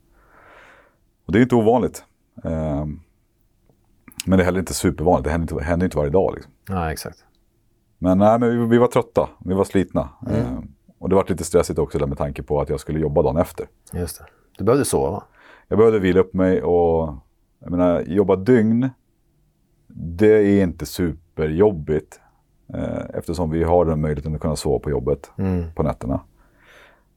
[1.26, 2.04] Och det är inte ovanligt.
[2.44, 3.00] Ehm,
[4.26, 5.24] men det är heller inte supervanligt.
[5.24, 6.34] Det händer inte, händer inte varje dag.
[6.34, 6.52] Liksom.
[6.68, 7.24] Ja, exakt.
[7.98, 10.08] Men, nej, men vi, vi var trötta, vi var slitna.
[10.30, 10.73] Ehm,
[11.04, 13.36] och det var lite stressigt också där med tanke på att jag skulle jobba dagen
[13.36, 13.66] efter.
[13.92, 14.24] Just det.
[14.58, 15.22] Du behövde sova.
[15.68, 17.14] Jag behövde vila upp mig och
[17.58, 18.90] jag menar, jobba dygn,
[19.86, 20.26] det
[20.58, 22.20] är inte superjobbigt.
[22.74, 25.64] Eh, eftersom vi har den möjligheten att kunna sova på jobbet Mm.
[25.74, 26.20] på nätterna.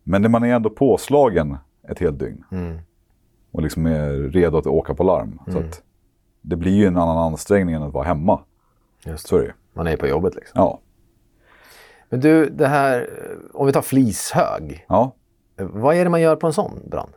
[0.04, 1.58] Men när man är ändå påslagen
[1.90, 2.78] ett helt dygn Mm.
[3.52, 5.40] och liksom är redo att åka på larm.
[5.52, 5.82] Så att
[6.42, 8.40] det blir ju en annan ansträngning än att vara hemma.
[9.06, 9.30] Just det.
[9.30, 9.54] Så är det ju.
[9.74, 10.54] Man är på jobbet liksom.
[10.62, 10.80] Ja.
[12.10, 14.86] Men du, det här, eh, om vi tar flishög.
[14.90, 15.16] ja.
[15.60, 17.12] Eh, Vad är det man gör på en sån brand?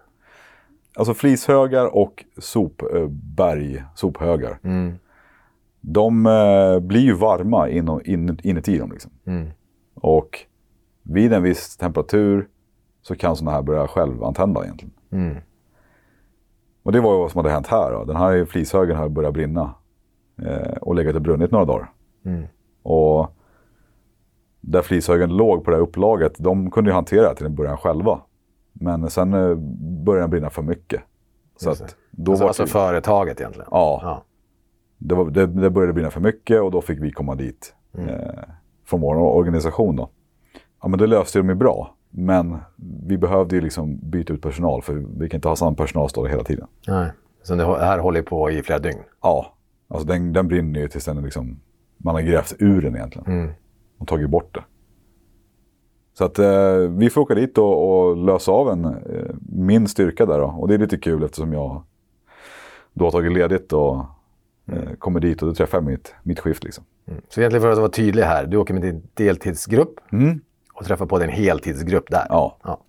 [0.96, 4.58] Alltså flishögar och sopberg, sophögar.
[4.62, 4.94] Mm.
[5.80, 8.92] De eh, blir ju varma in, in, inuti dem.
[8.92, 9.10] Liksom.
[9.26, 9.50] Mm.
[9.94, 10.38] Och
[11.02, 12.48] vid en viss temperatur
[13.02, 14.94] så kan sådana här börja självantända egentligen.
[15.12, 15.36] Mm.
[16.82, 17.92] Och det var ju vad som hade hänt här.
[17.92, 18.04] Då.
[18.04, 19.74] Den här flishögen har börjat brinna
[20.42, 21.92] eh, och legat och brunnit några dagar.
[24.62, 24.72] Mm.
[24.72, 27.76] Där flishögen låg på det här upplaget, de kunde ju hantera det till en början
[27.76, 28.20] själva.
[28.72, 29.54] Men sen eh,
[30.04, 31.00] började den brinna för mycket.
[31.56, 33.68] Så att då Alltså, var alltså det, företaget egentligen.
[33.70, 34.24] ja, Ja.
[34.98, 38.04] det, var, det, det började brinna för mycket och då fick vi komma dit eh,
[38.86, 39.96] från vår organisation.
[39.96, 40.10] Då.
[40.82, 41.94] Ja, men det löste de ju bra.
[42.10, 42.56] Men
[43.06, 46.30] vi behövde ju liksom byta ut personal för vi kan inte ha samma personal stående
[46.30, 46.66] hela tiden.
[46.88, 47.10] Nej.
[47.42, 48.98] Så det här håller på i flera dygn.
[49.22, 49.54] Ja,
[49.88, 51.60] alltså den, den brinner ju tills den liksom,
[51.96, 53.50] man har grävt ur den egentligen Mm.
[54.00, 54.64] Och tagit bort det.
[56.18, 60.26] Så att eh, vi får åka dit och, och lösa av en, eh, min styrka
[60.26, 60.46] där då.
[60.46, 61.82] Och det är lite kul eftersom jag
[62.92, 63.96] då har tagit ledigt och
[64.72, 66.84] eh, kommer dit och då träffar jag mitt, mitt skift liksom.
[67.06, 67.20] Mm.
[67.28, 70.40] Så egentligen för att vara tydlig här, du åker med din deltidsgrupp Mm.
[70.74, 72.26] och träffar på din heltidsgrupp där.
[72.28, 72.80] Ja, ja.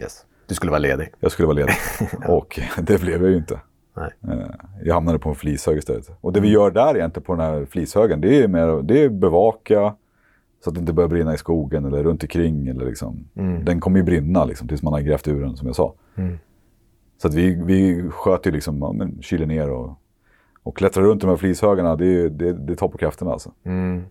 [0.00, 0.24] Yes.
[0.46, 1.08] Du skulle vara ledig.
[1.20, 1.74] jag skulle vara ledig.
[2.28, 3.60] och det blev jag ju inte.
[3.96, 4.10] Nej.
[4.28, 4.46] Eh,
[4.84, 6.10] Jag hamnade på en flishög istället.
[6.20, 9.08] Och det vi gör där egentligen på den här flishögen, det är, mer, det är
[9.08, 9.94] bevaka
[10.64, 12.68] så att det inte börjar brinna i skogen eller runt omkring.
[12.68, 13.28] Eller liksom.
[13.62, 15.94] Den kommer ju brinna liksom, tills man har grävt ur den, som jag sa.
[16.16, 16.38] Mm.
[17.22, 19.98] Så att vi, vi sköt ju liksom, ja, men, kyler ner och,
[20.62, 21.96] och klättrar runt de här flishögarna.
[21.96, 23.52] Det, är- det, det tar på krafterna alltså.
[23.64, 24.02] Mm.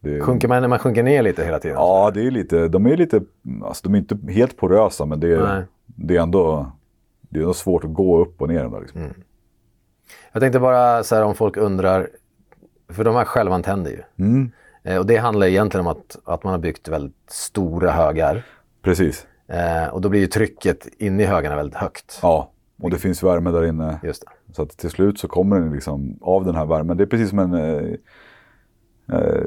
[0.00, 1.76] Det, Sjunker man när man sjunker ner lite hela tiden?
[1.76, 3.20] Ja, det är lite, de är lite,
[3.62, 5.36] alltså de är inte helt porösa men det Nej.
[5.36, 6.72] är, det är ändå
[7.20, 8.68] det är ändå svårt att gå upp och ner.
[8.68, 9.00] Där, liksom.
[10.32, 12.08] Jag tänkte bara så här om folk undrar,
[12.88, 14.24] för de här självantänder ju.
[14.24, 14.50] Mm,
[14.98, 18.44] och det handlar egentligen om att, att man har byggt väldigt stora högar.
[18.82, 19.26] precis.
[19.46, 22.18] Eh, och då blir ju trycket inne i högarna väldigt högt.
[22.22, 22.50] Ja,
[22.82, 24.00] och det finns värme där inne.
[24.02, 24.54] Just det.
[24.54, 26.96] Så att till slut så kommer den liksom av den här värmen.
[26.96, 27.94] Det är precis som en, eh,
[29.12, 29.44] eh,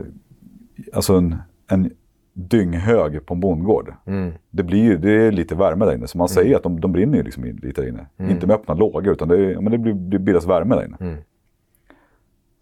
[0.94, 1.36] alltså en,
[1.68, 1.92] en
[2.34, 3.94] dynghög på en bondgård.
[4.06, 4.34] Mm.
[4.50, 6.08] Det, blir ju, det är lite värme där inne.
[6.08, 8.06] Så man säger att de, de brinner ju liksom in- lite där inne.
[8.32, 10.98] Inte med öppna lågor utan det, men det, blir, det bildas värme där inne.
[11.00, 11.18] Mm.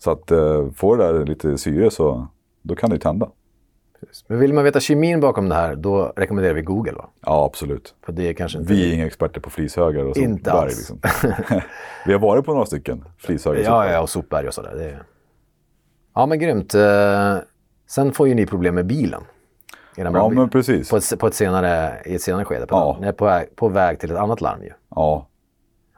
[0.04, 2.28] Så att eh, får det där lite syre så
[2.64, 3.30] då kan det ju tända.
[4.28, 7.10] Men vill man veta kemin bakom det här, då rekommenderar vi Google va?
[7.26, 7.96] Ja, absolut.
[8.06, 8.74] För det är kanske inte...
[8.74, 10.62] Vi är inga experter på flishögar och Inte sopberg.
[10.64, 10.78] alls.
[10.78, 11.00] Liksom.
[12.06, 13.60] vi har varit på några stycken flishögar.
[13.60, 13.92] och Ja, sopberg.
[13.94, 14.76] ja, och sopberg och sådär.
[14.80, 15.04] Är...
[16.16, 16.74] Ja, men grymt.
[16.76, 17.36] Eh,
[17.88, 19.22] Sen får ju ni problem med bilen.
[19.96, 20.40] Ja brandbil.
[20.40, 20.90] men precis.
[20.90, 22.66] på, ett, på ett senare, I ett senare skede.
[22.68, 22.98] På, Ja.
[23.02, 24.72] Ni är på väg, på väg till ett annat larm ju.
[24.96, 25.28] Ja.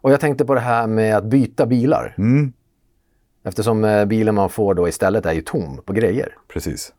[0.02, 2.16] Och jag tänkte på det här med att byta bilar.
[2.18, 2.54] Mm,
[3.46, 6.36] Eftersom eh, bilen man får då istället är ju tom på grejer.
[6.48, 6.94] precis.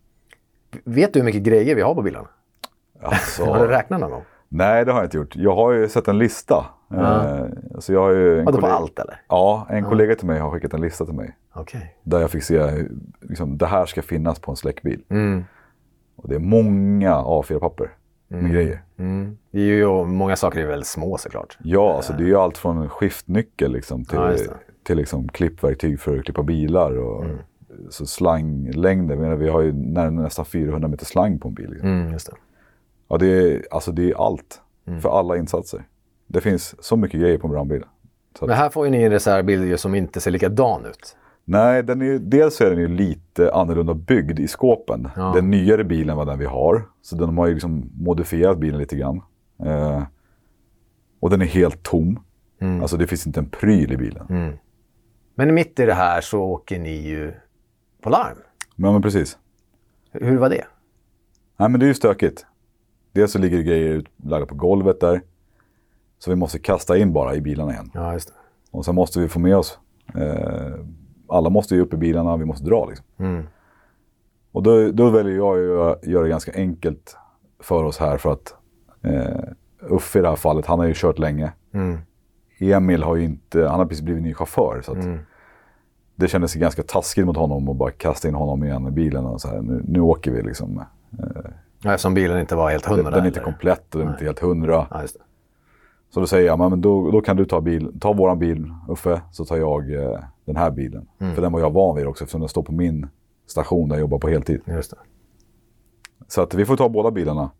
[0.85, 2.29] Vet du hur mycket grejer vi har på bilarna?
[3.03, 4.23] Alltså, Har du räknat någon gång?
[4.49, 5.37] nej, det har jag inte gjort.
[5.37, 6.67] Jag har ju sett en lista.
[6.95, 7.45] Eh,
[7.79, 9.21] så jag har ju en Vadå på kollega- allt eller?
[9.29, 11.37] Ja, en kollega till mig har skickat en lista till mig.
[11.53, 11.97] Okej.
[12.03, 12.85] Där jag fick se
[13.21, 15.03] liksom, det här ska finnas på en släckbil.
[15.09, 15.45] Mm.
[16.17, 17.91] Och det är många A4-papper
[18.29, 18.83] med grejer.
[18.99, 19.39] Mm.
[19.51, 21.59] Det är ju, många saker är väldigt små såklart.
[21.63, 24.37] Ja, alltså det är ju allt från skiftnyckel liksom, till, Ja.
[24.87, 26.99] Till liksom, klippverktyg för att klippa bilar.
[26.99, 27.37] Och, Mm.
[27.91, 29.15] så slanglängder.
[29.15, 31.71] Jag menar, vi har ju nästan 400 meter slang på en bil.
[31.71, 31.89] Liksom.
[31.89, 32.19] Mm, det.
[33.09, 35.01] Ja, det är, alltså, det är allt Mm.
[35.01, 35.85] för alla insatser.
[36.27, 37.83] Det finns så mycket grejer på en brandbil.
[38.39, 41.17] Så Men här får ju ni en reservbil som inte ser likadan ut.
[41.45, 45.09] Nej, den är, ju- dels är den ju lite annorlunda byggd i skåpen.
[45.17, 45.33] Ja.
[45.35, 46.83] Den nyare bilen var den vi har.
[47.03, 49.21] Så den har ju liksom modifierat bilen lite grann.
[49.65, 50.03] Eh,
[51.21, 52.19] och den är helt tom.
[52.61, 52.81] Mm.
[52.81, 54.27] Alltså det finns inte en pryl i bilen.
[55.39, 57.35] Men mitt i det här så åker ni ju
[58.03, 58.39] på larm.
[58.77, 59.39] Men, men precis.
[60.13, 60.65] Hur var det?
[61.57, 62.47] Nej men det är ju stökigt.
[63.13, 65.21] Dels så ligger det grejer utlagda på golvet där.
[66.19, 67.91] Så vi måste kasta in bara i bilarna igen.
[67.95, 68.35] Ja, just det.
[68.71, 69.79] Och sen måste vi få med oss.
[70.15, 70.75] Eh,
[71.29, 73.07] alla måste ju upp i bilarna, vi måste dra liksom.
[73.19, 73.47] Mm.
[74.53, 77.17] Och då, då väljer jag att göra det ganska enkelt
[77.61, 78.55] för oss här för att
[79.03, 81.53] eh, Uffe i det här fallet, han har ju kört länge.
[81.75, 81.99] Mm.
[82.61, 84.81] Emil har ju inte, han har precis blivit ny chaufför.
[84.85, 85.19] Så Mm.
[86.19, 89.41] Det kändes ganska taskigt mot honom att bara kasta in honom igen i bilen och
[89.41, 90.85] så här, nu, nu åker vi liksom.
[91.83, 93.03] Ja, eftersom bilen inte var helt hundra.
[93.03, 94.87] Den, den är inte komplett och den är inte helt hundra.
[94.91, 95.03] Ja.
[96.11, 99.23] Så då säger jag, men då, då kan du ta, bil, ta våran bil Uffe,
[99.33, 101.09] så tar jag eh, den här bilen.
[101.19, 101.35] Mm.
[101.35, 103.07] För den var jag van vid också eftersom den står på min
[103.47, 104.61] station där jag jobbar på heltid.
[106.29, 107.51] Så att vi får ta båda bilarna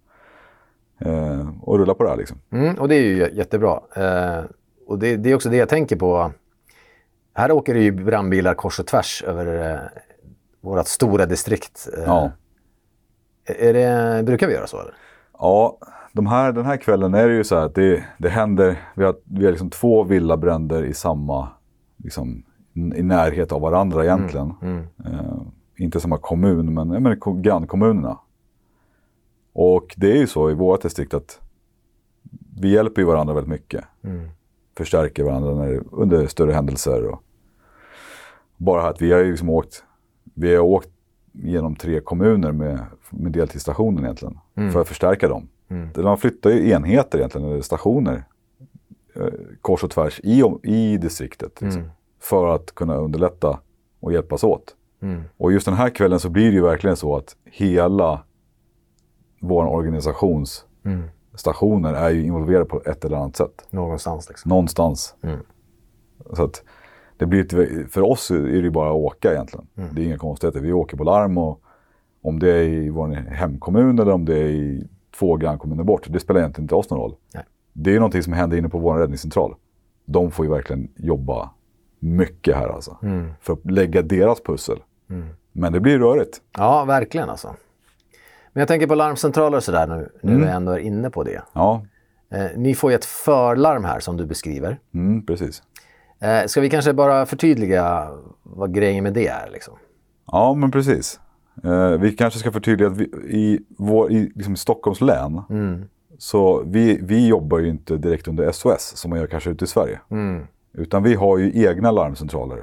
[0.99, 2.39] eh, och rulla på det här liksom.
[2.51, 3.81] Mm, och det är ju jättebra.
[3.97, 4.45] Eh,
[4.87, 6.33] och det, det är också det jag tänker på.
[7.35, 9.79] Här åker det ju brandbilar kors och tvärs över eh,
[10.61, 11.89] vårt stora distrikt.
[11.99, 12.31] Eh, Ja.
[13.45, 14.81] är det, brukar vi göra så?
[14.81, 14.95] Eller?
[15.39, 15.79] Ja,
[16.13, 19.05] de här, den här kvällen är det ju så här att det, det händer, vi
[19.05, 21.49] har, vi har liksom två villabränder i samma,
[21.97, 22.43] liksom,
[22.75, 24.53] i närhet av varandra egentligen.
[25.07, 25.37] Eh,
[25.77, 28.19] inte samma kommun, men, men ko- grannkommunerna.
[29.53, 31.41] Och det är ju så i vårt distrikt att
[32.61, 33.85] vi hjälper ju varandra väldigt mycket.
[34.77, 37.05] Förstärker varandra när, under större händelser.
[37.05, 37.23] Och
[38.57, 39.85] bara att vi har ju liksom åkt,
[40.35, 40.89] vi har åkt
[41.33, 44.39] genom tre kommuner med, med deltidsstationen egentligen.
[44.73, 45.49] För att förstärka dem.
[45.69, 45.89] Mm.
[45.97, 48.25] Man flyttar ju enheter egentligen, eller stationer.
[49.17, 49.27] Eh,
[49.61, 51.61] kors och tvärs i, i distriktet.
[51.61, 51.83] Liksom,
[52.21, 53.59] För att kunna underlätta
[54.01, 54.77] och hjälpas åt.
[55.37, 58.23] Och just den här kvällen så blir det ju verkligen så att hela
[59.41, 60.65] vår organisations
[61.37, 63.67] stationer är ju involverade på ett eller annat sätt.
[63.71, 64.49] Någonstans liksom.
[64.49, 65.15] Någonstans.
[66.35, 66.63] Så att
[67.17, 69.67] det blir ett, för oss är det bara att åka egentligen.
[69.75, 70.61] Det är inga konstigheter.
[70.61, 71.61] Vi åker på larm och
[72.23, 76.07] om det är i vår hemkommun eller om det är i två grannkommuner bort.
[76.11, 77.15] Det spelar egentligen inte oss någon roll.
[77.35, 77.45] Nej.
[77.73, 79.55] Det är ju någonting som händer inne på vår räddningscentral.
[80.05, 81.51] De får ju verkligen jobba
[81.99, 82.97] mycket här alltså.
[83.41, 84.79] För att lägga deras pussel.
[85.53, 86.41] Men det blir rörigt.
[86.57, 87.55] Ja, verkligen alltså.
[88.57, 90.41] Men jag tänker på larmcentraler och sådär nu, nu Mm.
[90.41, 91.43] när jag ändå är inne på det.
[91.53, 91.83] Ja,
[92.31, 94.79] Eh, ni får ju ett förlarm här som du beskriver.
[94.95, 95.63] mm, precis.
[96.21, 98.09] Eh, ska vi kanske bara förtydliga
[98.43, 99.51] vad grejen med det är?
[99.53, 99.75] Liksom?
[100.33, 101.21] Ja, men precis.
[101.65, 105.43] Eh, vi kanske ska förtydliga att vi, i, vår, i liksom Stockholms län
[106.19, 109.69] så vi, vi jobbar ju inte direkt under SOS som man gör kanske ute i
[109.69, 110.01] Sverige.
[110.73, 112.59] Utan vi har ju egna larmcentraler.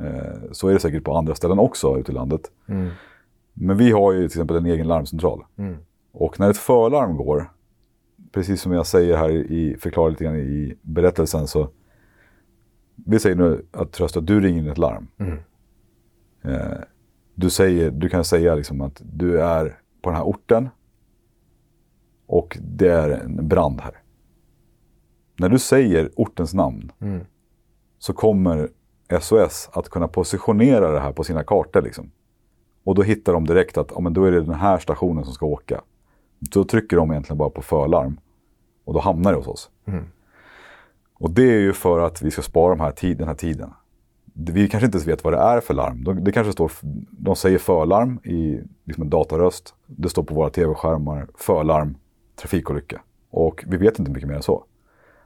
[0.00, 2.40] Eh, så är det säkert på andra ställen också ute i landet.
[3.54, 5.44] Men vi har ju till exempel en egen larmcentral.
[6.12, 7.50] Och när ett förlarm går,
[8.32, 11.68] precis som jag säger här i, förklarar lite grann i berättelsen så
[13.06, 15.08] vi säger nu att trösta, du ringer in ett larm.
[16.42, 16.78] Eh,
[17.34, 20.68] du, säger, du kan säga liksom att du är på den här orten
[22.26, 24.02] och det är en brand här.
[25.38, 26.92] När du säger ortens namn
[27.98, 28.68] så kommer
[29.20, 31.82] SOS att kunna positionera det här på sina kartor.
[31.82, 32.10] Liksom.
[32.90, 35.34] Och då hittar de direkt att ja, men då är det den här stationen som
[35.34, 35.80] ska åka.
[36.38, 38.20] Då trycker de egentligen bara på förlarm
[38.84, 39.70] och då hamnar det hos oss.
[41.14, 43.70] Och det är ju för att vi ska spara de här tid, den här tiden.
[44.34, 46.04] vi kanske inte ens vet vad det är för larm.
[46.04, 46.72] De, det kanske står,
[47.10, 49.74] de säger förlarm i liksom en dataröst.
[49.86, 51.96] Det står på våra tv-skärmar, förlarm,
[52.36, 53.00] trafikolycka.
[53.30, 54.64] Och vi vet inte mycket mer än så.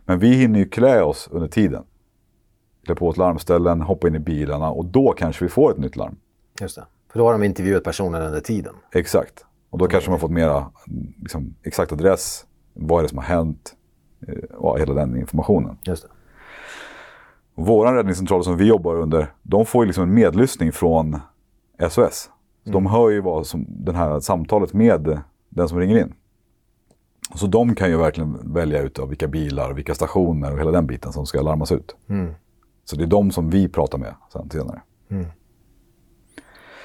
[0.04, 1.84] Men vi hinner ju klä oss under tiden.
[2.84, 5.96] Klä på oss larmställen, hoppa in i bilarna och då kanske vi får ett nytt
[5.96, 6.16] larm.
[6.60, 6.84] Just det.
[7.14, 8.74] För då har de intervjuat personen under tiden.
[8.92, 9.44] Exakt.
[9.70, 10.70] Och då kanske man fått mera
[11.22, 13.74] liksom, exakt adress, vad är det som har hänt
[14.28, 15.78] eh, och hela den informationen.
[15.82, 16.08] Just det.
[17.54, 21.20] Vår räddningscentral som vi jobbar under, de får ju liksom en medlyssning från
[21.90, 22.30] SOS.
[22.64, 26.14] Så De hör ju vad som, det här samtalet med den som ringer in.
[27.34, 30.86] Så de kan ju verkligen välja ut av vilka bilar, vilka stationer och hela den
[30.86, 31.96] biten som ska larmas ut.
[32.84, 34.82] Så det är de som vi pratar med sen senare.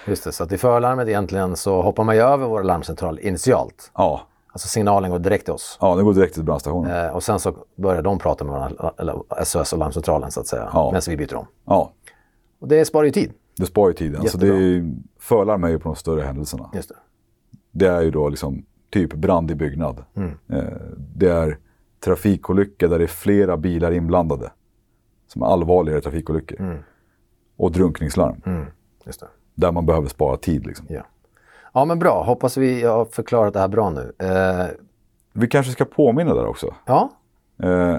[0.08, 3.92] Just det, så att i förlarmet egentligen så hoppar man ju över vår larmcentral initialt.
[3.96, 4.22] Ja,
[4.52, 5.78] Alltså signalen går direkt till oss.
[5.82, 7.06] ja det går direkt till brandstationen.
[7.06, 10.48] Eh, och sen så börjar de prata med varandra, eller SOS och larmcentralen så att
[10.48, 10.86] säga, Ja.
[10.92, 11.46] medan vi byter om.
[11.66, 11.94] Ja,
[12.60, 13.32] Och det sparar ju tid.
[13.58, 14.28] det sparar ju tiden.
[14.30, 16.70] Så det är, förlarm är ju på de större händelserna.
[16.74, 16.96] Just det.
[17.72, 20.04] Det är ju då liksom typ brand i byggnad.
[20.16, 20.64] Eh,
[21.16, 21.58] Det är
[22.04, 24.52] trafikolycka där det är flera bilar inblandade.
[25.28, 26.84] Som är allvarligare trafikolyckor.
[27.58, 28.42] Och drunkningslarm.
[28.46, 28.66] Mm.
[29.06, 29.28] Just det.
[29.60, 30.68] Där man behöver spara tid.
[30.68, 30.86] Liksom.
[30.90, 31.02] Ja.
[31.74, 32.24] ja, men bra.
[32.24, 34.14] Hoppas vi har förklarat det här bra nu.
[34.20, 34.66] Eh,
[35.34, 36.74] Vi kanske ska påminna där också.
[36.86, 37.10] ja,
[37.64, 37.98] Eh,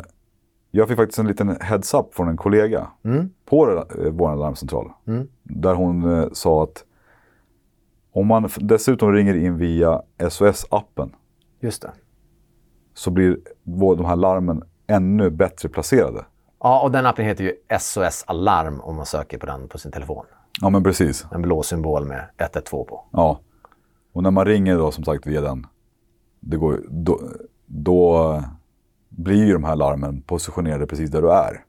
[0.70, 2.86] Jag fick faktiskt en liten heads-up från en kollega
[3.44, 4.92] på eh, vår larmcentral.
[5.42, 6.84] Där hon eh, sa att
[8.12, 11.10] om man dessutom ringer in via SOS-appen
[11.60, 11.90] just det.
[12.94, 13.36] så blir
[13.96, 16.24] de här larmen ännu bättre placerade.
[16.62, 19.92] Ja, och den appen heter ju SOS Alarm om man söker på den på sin
[19.92, 20.24] telefon.
[20.60, 21.26] Ja men precis.
[21.32, 23.04] En blå symbol med 112 på.
[23.12, 23.40] Ja.
[24.12, 25.66] Och när man ringer då som sagt via den,
[26.40, 27.20] det går, då,
[27.66, 28.42] då
[29.08, 31.64] blir ju de här larmen positionerade precis där du är.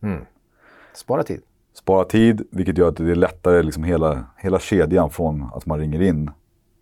[0.94, 1.42] Spara tid.
[1.74, 5.80] Spara tid, vilket gör att det är lättare, liksom hela, hela kedjan från att man
[5.80, 6.32] ringer in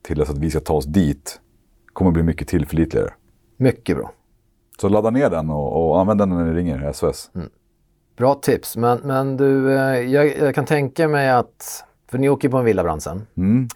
[0.01, 1.41] till dess att vi ska ta oss dit,
[1.93, 3.13] kommer bli mycket tillförlitligare.
[3.57, 4.11] Mycket bra.
[4.81, 7.31] Så ladda ner den och, och använd den när ni ringer SOS.
[8.17, 8.77] Bra tips.
[8.77, 11.85] Men, men du, eh, jag, jag kan tänka mig att...
[12.11, 13.27] För ni åker på en villabrand sen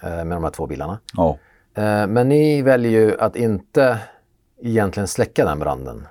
[0.04, 1.00] eh, med de här två bilarna.
[1.14, 1.38] Ja.
[1.76, 3.98] Eh, Men ni väljer ju att inte
[4.62, 6.08] egentligen släcka den branden.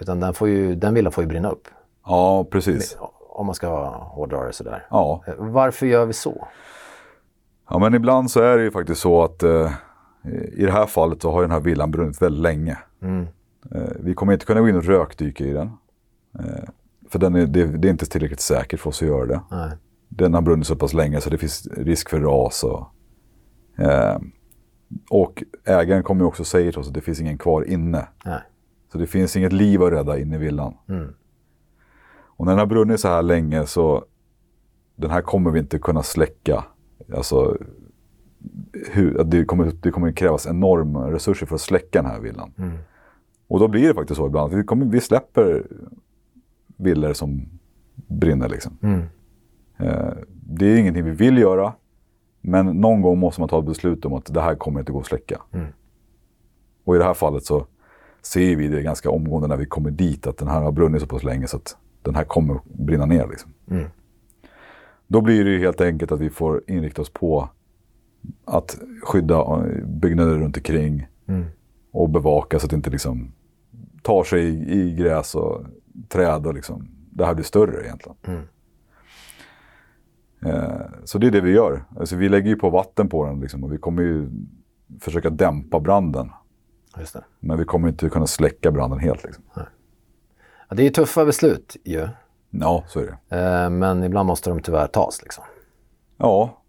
[0.00, 1.68] Utan den, får ju, den villan får ju brinna upp.
[2.06, 2.96] ja, precis.
[3.28, 4.86] Om man ska hårdra det sådär.
[4.90, 5.24] Ja.
[5.26, 6.48] Eh, Varför gör vi så?
[7.70, 9.72] ja, men ibland så är det ju faktiskt så att eh,
[10.52, 12.78] i det här fallet så har den här villan brunnit väldigt länge.
[13.74, 15.70] Eh, vi kommer inte kunna gå in och rökdyka i den.
[16.38, 16.64] Eh,
[17.10, 19.40] för den är, det, det är inte tillräckligt säkert för oss att göra det.
[19.50, 19.70] Nej.
[20.16, 22.64] Den har brunnit så pass länge så det finns risk för ras.
[22.64, 22.86] Och,
[23.84, 24.18] eh,
[25.10, 28.08] och ägaren kommer ju också säga till oss att det finns ingen kvar inne.
[28.24, 28.40] Nej.
[28.92, 30.74] Så det finns inget liv att rädda inne i villan.
[32.36, 34.04] Och när den har brunnit så här länge så
[34.96, 36.64] den här kommer vi inte kunna släcka.
[37.14, 37.56] Alltså,
[38.90, 42.52] hur, det, kommer, det kommer krävas enorma resurser för att släcka den här villan.
[43.48, 45.66] Och då blir det faktiskt så ibland att vi, kommer, vi släpper
[46.76, 47.48] villor som
[48.06, 48.48] brinner.
[48.48, 48.78] Liksom.
[48.82, 49.04] Eh,
[50.28, 51.72] det är ingenting vi vill göra.
[52.40, 55.00] Men någon gång måste man ta ett beslut om att det här kommer inte gå
[55.00, 55.40] att släcka.
[56.84, 57.66] Och i det här fallet så
[58.22, 61.06] ser vi det ganska omgående när vi kommer dit att den här har brunnit så
[61.06, 63.28] pass länge så att den här kommer brinna ner.
[63.28, 63.50] Liksom.
[65.06, 67.48] Då blir det ju helt enkelt att vi får inrikta oss på
[68.44, 71.06] att skydda eh, byggnader runt omkring
[71.92, 73.32] och bevaka så att det inte liksom
[74.02, 75.64] tar sig i, i gräs och
[76.08, 78.16] träd och liksom, det här blir större egentligen.
[78.22, 78.40] Eh,
[81.04, 81.84] så det är det vi gör.
[81.98, 84.30] Alltså, vi lägger ju på vatten på den liksom, och vi kommer ju
[85.00, 86.30] försöka dämpa branden.
[87.40, 89.24] Men vi kommer inte kunna släcka branden helt.
[89.24, 89.44] Liksom.
[90.68, 92.08] Ja, det är ju tuffa beslut ju.
[92.50, 93.36] Ja, så är det.
[93.36, 95.22] Eh, Men ibland måste de tyvärr tas.
[95.22, 95.44] Liksom.
[96.16, 96.60] Ja,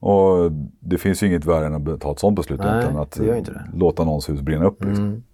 [0.00, 2.98] och det finns ju inget värre än att ta ett sånt beslut Nej, egentligen.
[2.98, 3.18] Att.
[3.18, 3.78] Mm.
[3.78, 4.84] låta någons hus brinna upp.
[4.84, 5.24] Liksom.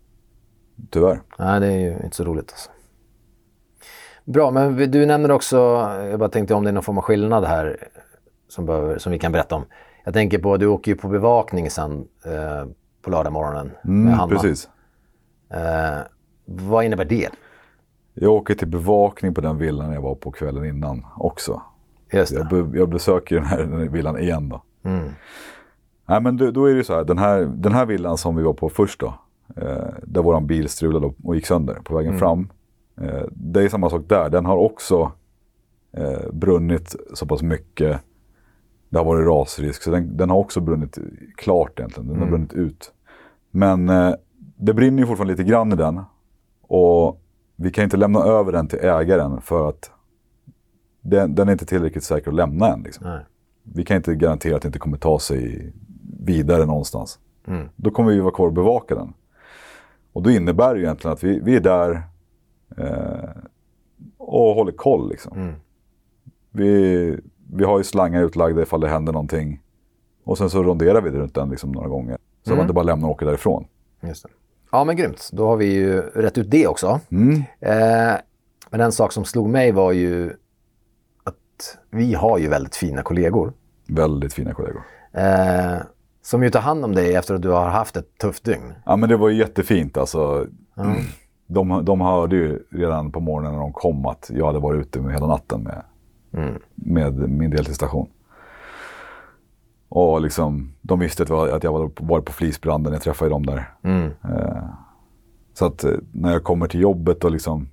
[0.90, 1.20] Tyvärr.
[1.38, 2.50] Nej, det är ju inte så roligt.
[2.52, 2.70] Alltså.
[4.24, 5.56] Bra, men du nämner också,
[6.10, 7.76] jag bara tänkte om det är någon form av skillnad här
[8.48, 9.64] som, behöver, som vi kan berätta om.
[10.04, 12.68] Jag tänker på, du åker ju på bevakning sen eh,
[13.02, 14.32] på lördagmorgonen med Mm, Hanna.
[14.32, 14.68] precis.
[15.50, 15.98] Eh,
[16.44, 17.28] vad innebär det?
[18.14, 21.62] Jag åker till bevakning på den villan jag var på kvällen innan också.
[22.12, 22.62] Just Jag, det.
[22.62, 24.62] be, jag besöker den här, den här villan igen då.
[24.90, 25.08] Mm.
[26.06, 28.42] Nej men då, då är det så här, den här, den här villan som vi
[28.42, 29.14] var på först då.
[29.56, 32.48] Eh, där våran bil strulade och, gick sönder på vägen fram.
[33.00, 35.12] Eh, det är samma sak där, den har också
[35.92, 38.00] eh, brunnit så pass mycket.
[38.88, 40.98] Det har varit rasrisk, så den, den har också brunnit
[41.36, 42.08] klart egentligen.
[42.08, 42.92] Den har brunnit ut.
[43.50, 44.14] Men eh,
[44.56, 46.00] det brinner ju fortfarande lite grann i den.
[46.62, 47.20] Och
[47.56, 49.90] vi kan inte lämna över den till ägaren för att
[51.00, 52.82] den, den är inte tillräckligt säker att lämna än.
[52.82, 53.06] Liksom.
[53.06, 53.24] Nej.
[53.62, 55.72] Vi kan inte garantera att det inte kommer ta sig
[56.20, 57.18] vidare någonstans.
[57.46, 57.68] Mm.
[57.76, 59.12] Då kommer vi vara kvar och bevaka den.
[60.12, 62.02] Och då innebär det ju egentligen att vi, vi är där
[64.18, 65.10] och håller koll.
[65.10, 65.38] Liksom.
[65.38, 65.54] Mm.
[66.50, 67.18] Vi,
[67.52, 69.60] vi har ju slangar utlagda ifall det händer någonting.
[70.24, 72.18] Och sen så ronderar vi runt den liksom några gånger.
[72.42, 72.56] Så Mm.
[72.58, 73.64] man inte bara lämnar och åker därifrån.
[74.00, 74.28] Just det.
[74.72, 75.30] Ja, men grymt.
[75.32, 77.00] Då har vi ju rätt ut det också.
[77.10, 77.42] Mm.
[77.60, 78.14] Eh,
[78.70, 80.32] men en sak som slog mig var ju
[81.24, 83.52] att vi har ju väldigt fina kollegor.
[83.88, 84.82] Väldigt fina kollegor.
[85.12, 85.76] Eh,
[86.22, 88.72] som ju tar hand om dig efter att du har haft ett tufft dygn.
[88.86, 90.46] Ja men det var ju jättefint alltså.
[91.46, 95.00] De, de hörde ju redan på morgonen när de kom att jag hade varit ute
[95.00, 95.82] med hela natten med,
[96.32, 96.54] Mm.
[96.74, 98.08] med min deltidsstation.
[99.88, 103.46] Och liksom, de visste att, jag- att jag var varit på flisbranden, jag träffade dem
[103.46, 103.68] där.
[103.82, 104.10] Mm.
[104.24, 104.62] Eh,
[105.54, 107.68] så att eh, när jag kommer till jobbet och liksom,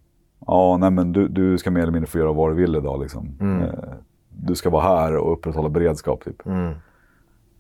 [0.48, 3.02] ja nej men du, du ska mer eller mindre få göra vad du vill idag
[3.02, 3.30] liksom.
[3.42, 3.90] Eh,
[4.30, 6.46] du ska vara här och upprätthålla beredskap typ.
[6.46, 6.74] Mm.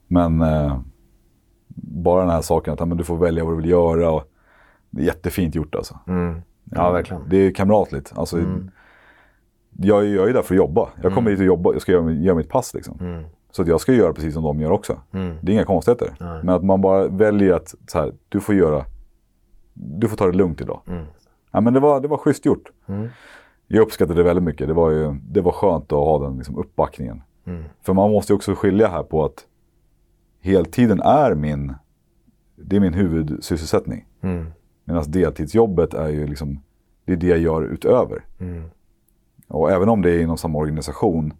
[0.07, 0.43] Men
[1.75, 4.11] bara den här saken att ja, men du får välja vad du vill göra.
[4.11, 4.23] Och,
[4.91, 5.99] det är jättefint gjort alltså.
[6.07, 6.41] Mm.
[6.63, 7.21] Ja, verkligen.
[7.29, 8.13] Det är kamratligt.
[8.15, 8.37] Alltså,
[9.77, 10.89] jag, jag är där för att jobba.
[11.03, 12.97] Jag kommer hit och jobba, jag ska göra, göra mitt pass liksom.
[12.99, 13.23] Mm.
[13.51, 14.99] Så jag ska göra precis som de gör också.
[15.11, 15.35] Mm.
[15.41, 16.15] Det är inga konstigheter.
[16.19, 18.85] Men att man bara väljer att så här, du får göra,
[19.73, 20.81] du får ta det lugnt idag.
[20.87, 21.05] Mm.
[21.51, 22.71] Ja, men det, var, det var schysst gjort.
[22.87, 23.09] Mm.
[23.67, 24.67] Jag uppskattade det väldigt mycket.
[24.67, 27.21] Det var, ju, det var skönt att ha den liksom, uppbackningen.
[27.45, 27.63] Mm.
[27.81, 29.45] För man måste ju också skilja här på att
[30.41, 31.73] heltiden är min,
[32.55, 34.05] det är min huvudsysselsättning.
[34.21, 34.51] Mm.
[34.83, 36.59] Medan deltidsjobbet är ju liksom,
[37.05, 38.25] det är det jag gör utöver.
[38.39, 38.63] Mm.
[39.47, 41.33] Och även om det är inom samma organisation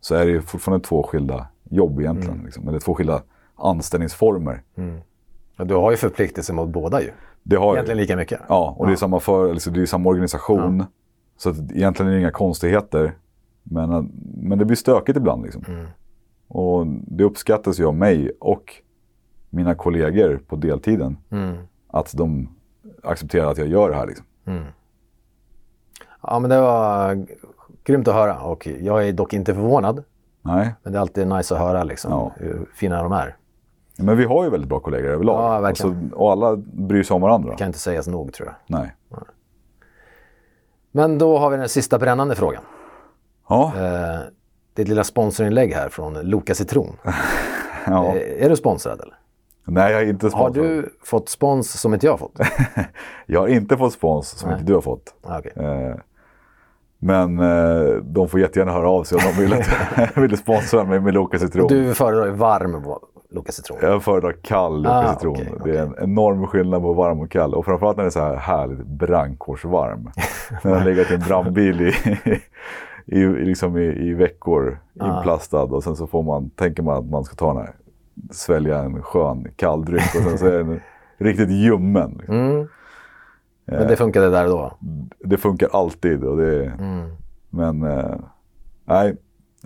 [0.00, 2.42] så är det ju fortfarande två skilda jobb egentligen.
[2.44, 3.22] Liksom, eller två skilda
[3.56, 4.62] anställningsformer.
[5.58, 7.10] Och du har ju förpliktelse mot båda ju.
[7.42, 7.74] Det har.
[7.74, 8.40] Egentligen lika mycket.
[8.48, 10.84] Ja, och det är samma, för, alltså, det är samma organisation.
[11.36, 13.12] Så att egentligen är det inga konstigheter.
[13.62, 14.12] Men,
[14.42, 15.42] men det blir stökigt ibland.
[15.42, 15.64] Liksom.
[16.48, 18.74] Och det uppskattas ju av mig och
[19.50, 21.16] mina kollegor på deltiden.
[21.30, 21.56] Mm.
[21.86, 22.48] Att de
[23.02, 24.06] accepterar att jag gör det här.
[24.06, 24.24] Liksom.
[26.22, 27.26] Ja, men det var
[27.84, 30.04] grymt att höra och jag är dock inte förvånad.
[30.42, 32.32] Nej, Men det är alltid nice att höra liksom, Ja.
[32.36, 33.36] hur fina de är.
[33.98, 35.40] men vi har ju väldigt bra kollegor överlag.
[35.54, 35.96] Ja, verkligen.
[36.04, 37.56] Och, så, och alla bryr sig om varandra.
[37.56, 38.78] Kan inte sägas nog tror jag.
[38.78, 38.94] Nej.
[40.92, 42.62] Men då har vi den sista brännande frågan.
[43.48, 44.20] Ja, Eh,
[44.74, 46.96] det är ett lilla sponsorinlägg här från Loka Citron.
[47.86, 48.06] ja.
[48.16, 49.14] Eh, är du sponsrad eller?
[49.64, 50.64] Nej, jag är inte Har sponsrad.
[50.66, 52.38] du fått spons som inte jag har fått?
[53.26, 55.14] Jag har inte fått spons som inte du har fått.
[55.22, 55.52] Ah, okej.
[55.56, 55.94] Eh,
[56.98, 61.00] men eh, de får jättegärna höra av sig om de vill, att, vill sponsra mig
[61.00, 61.66] med Loka Citron.
[61.68, 62.84] Du föredrar varm
[63.30, 63.78] Loka Citron.
[63.82, 65.32] Jag föredrar kall Loka Ah, Citron.
[65.32, 67.54] okej, Det är en enorm skillnad på varm och kall.
[67.54, 70.10] Och framförallt när den är så här härligt brandkårsvarm.
[70.64, 71.94] när den har legat i en brandbil i,
[73.06, 75.62] i, liksom i, i veckor inplastad.
[75.62, 77.74] Och sen så får man, tänker man att man ska ta den här,
[78.30, 80.14] svälja en skön kall dryck.
[80.14, 80.80] Och sen så är den
[81.18, 82.14] riktigt ljummen.
[82.18, 82.34] Liksom.
[82.36, 82.68] Mm.
[83.64, 84.78] Men det funkade där då?
[85.18, 86.24] Det funkar alltid.
[86.24, 87.16] Och det, Mm.
[87.50, 88.14] Men eh,
[88.84, 89.16] nej,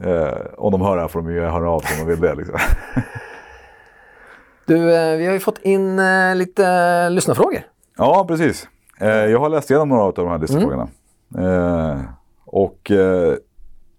[0.02, 2.20] eh, om de hör det här får de ju höra av sig om de vill
[2.20, 2.34] det.
[2.34, 2.58] Liksom.
[4.66, 7.60] Du, eh, vi har ju fått in eh, lite eh, lyssnarfrågor.
[7.96, 8.68] ja, precis.
[9.00, 10.88] Eh, jag har läst igenom några av de här listfrågorna.
[11.38, 12.00] Eh,
[12.44, 13.34] och eh,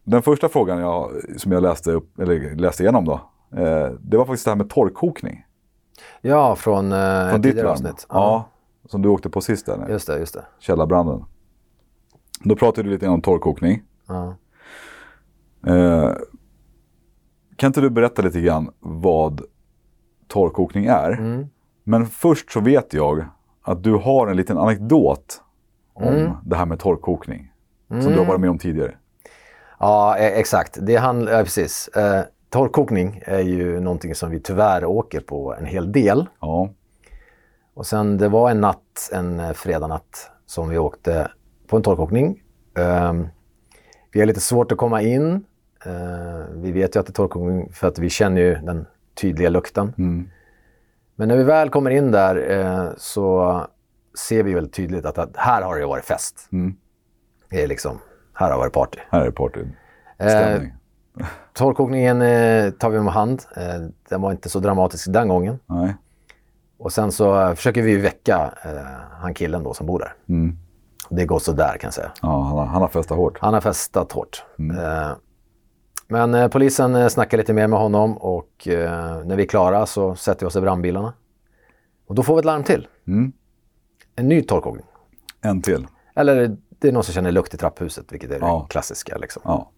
[0.04, 3.20] den första frågan jag, som jag läste, upp, eller läste igenom då, eh,
[4.00, 5.46] det var faktiskt det här med torrkokning.
[6.22, 7.68] Ja, från, eh, Från ditt larm.
[7.68, 8.06] avsnitt.
[8.10, 8.50] Ja,
[8.86, 10.46] som du åkte på sist där, Just det, just det.
[10.60, 11.24] källarbranden.
[12.44, 13.84] Då pratade du lite om torrkokning.
[14.08, 14.36] Ja.
[15.68, 16.12] Eh,
[17.56, 19.42] kan inte du berätta lite grann vad
[20.28, 21.12] torrkokning är?
[21.12, 21.48] Mm.
[21.84, 23.26] Men först så vet jag
[23.62, 25.42] att du har en liten anekdot
[25.94, 26.32] om Mm.
[26.46, 27.52] det här med torrkokning.
[27.88, 28.96] Som du har varit med om tidigare.
[29.80, 30.78] Ja, eh, exakt.
[30.82, 31.88] Det handlar, ja, precis.
[31.88, 32.24] Eh,
[32.56, 36.26] torrkokning är ju någonting som vi tyvärr åker på en hel del.
[36.40, 36.70] Ja,
[37.74, 41.32] Och sen det var en natt, en eh, fredagnatt, som vi åkte
[41.68, 42.44] på en torrkokning.
[42.78, 43.28] Ehm,
[44.12, 45.46] vi har lite svårt att komma in.
[45.86, 48.86] Eh, vi vet ju att det är torrkokning för att vi känner ju den
[49.22, 49.94] tydliga lukten.
[49.98, 50.30] Mm.
[51.16, 53.62] Men när vi väl kommer in där eh, så
[54.28, 56.48] ser vi väldigt tydligt att, att här har det varit fest.
[56.52, 56.76] Mm.
[57.50, 58.00] Det är liksom,
[58.34, 59.00] här har varit party.
[59.10, 59.60] här är party.
[60.18, 60.74] Eh, Stämning.
[61.56, 63.44] Torrkokningen eh, tar vi om hand.
[63.56, 63.64] Eh,
[64.10, 65.60] den var inte så dramatisk den gången.
[65.66, 65.96] Nej.
[66.78, 70.14] Och sen så eh, försöker vi väcka eh, han killen då som bor där.
[70.30, 70.58] Mm.
[71.10, 72.12] Det går så där kan jag säga.
[72.22, 73.38] Ja, han, har, han har festat hårt.
[73.42, 74.44] Han har festat hårt.
[74.60, 75.12] Eh,
[76.08, 79.86] men eh, polisen eh, snackar lite mer med honom och eh, när vi är klara
[79.86, 81.14] så sätter vi oss i brandbilarna.
[82.08, 82.88] Och då får vi ett larm till.
[83.08, 83.32] Mm.
[84.16, 84.86] En ny torrkokning.
[85.42, 85.88] En till.
[86.16, 88.68] Eller det är någon som känner lukt i trapphuset, vilket är det Ja.
[88.70, 89.18] klassiska.
[89.18, 89.42] Liksom.
[89.46, 89.72] Ja.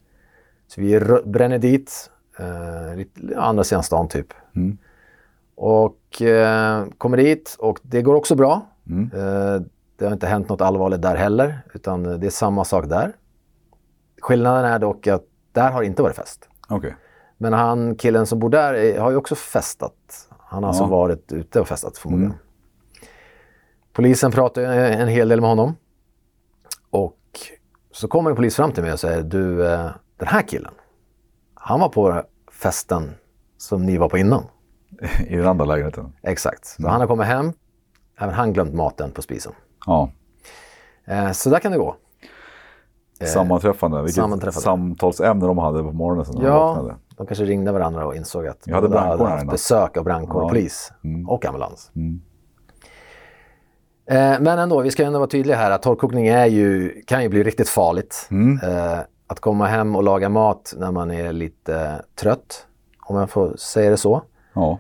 [0.68, 2.10] Så vi bränner dit,
[2.40, 4.34] eh, lite, andra sidan stan typ.
[4.56, 4.78] Mm.
[5.56, 8.62] Och eh, kommer dit och det går också bra.
[8.90, 9.12] Mm.
[9.14, 9.62] Eh,
[9.96, 13.14] det har inte hänt något allvarligt där heller, utan det är samma sak där.
[14.22, 16.50] Skillnaden är dock att där har inte varit fest.
[16.70, 16.96] Okej.
[17.38, 19.94] Men han, killen som bor där är, har ju också festat.
[20.40, 20.88] Han har alltså Ja.
[20.88, 22.32] varit ute och festat förmodligen.
[22.32, 22.44] Mm.
[23.94, 25.76] Polisen pratar en hel del med honom.
[26.90, 27.20] Och
[27.92, 30.74] så kommer en polis fram till mig och säger, du, eh, den här killen,
[31.54, 33.12] han var på festen
[33.58, 34.44] som ni var på innan.
[35.28, 36.14] I den andra lägenheten?
[36.24, 36.66] Exakt.
[36.66, 36.92] Så Mm.
[36.92, 37.52] han har kommit hem,
[38.20, 39.54] även han glömt maten på spisen.
[39.86, 40.12] Ja.
[41.06, 41.96] Eh, så där kan det gå.
[43.34, 44.02] Sammanträffande.
[44.02, 44.62] Vilket Eh, sammanträffande.
[44.64, 48.64] samtalsämne de hade på morgonen sen de Ja, de kanske ringde varandra och insåg att
[48.66, 50.50] Jag hade båda här haft besök av brandkår Ja.
[50.50, 51.30] polis Mm.
[51.30, 51.92] och ambulans.
[51.96, 52.22] Mm.
[54.10, 57.30] Eh, men ändå, vi ska ändå vara tydliga här att torrkokning är ju, kan ju
[57.30, 58.28] bli riktigt farligt.
[58.32, 58.60] Mm.
[59.28, 62.68] Att komma hem och laga mat när man är lite trött,
[63.02, 64.22] om jag får säga det så,
[64.54, 64.80] Ja.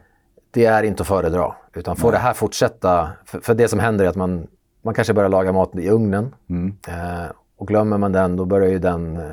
[0.52, 1.56] det är inte att föredra.
[1.74, 4.48] Utan får det här fortsätta, för, för det som händer är att man,
[4.82, 6.36] man kanske börjar laga mat i ugnen.
[6.50, 6.76] Mm.
[6.88, 7.26] Eh,
[7.58, 9.24] och glömmer man den, då börjar ju den, eh,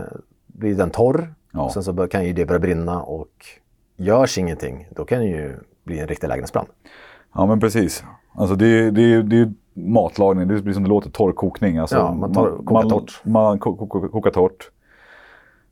[0.46, 1.34] blir den torr.
[1.52, 1.70] Ja.
[1.70, 3.28] Sen så bör, kan ju det börja brinna och
[3.96, 6.68] görs ingenting, då kan det ju bli en riktig lägenhetsbrand.
[7.34, 8.04] ja, men precis.
[8.34, 11.78] Alltså det är, det är, det är matlagning, det blir som det låter, torrkokning.
[11.78, 13.20] Alltså, Ja, man tar- kokar man, torrt.
[13.24, 14.70] Man ko- kokar torrt.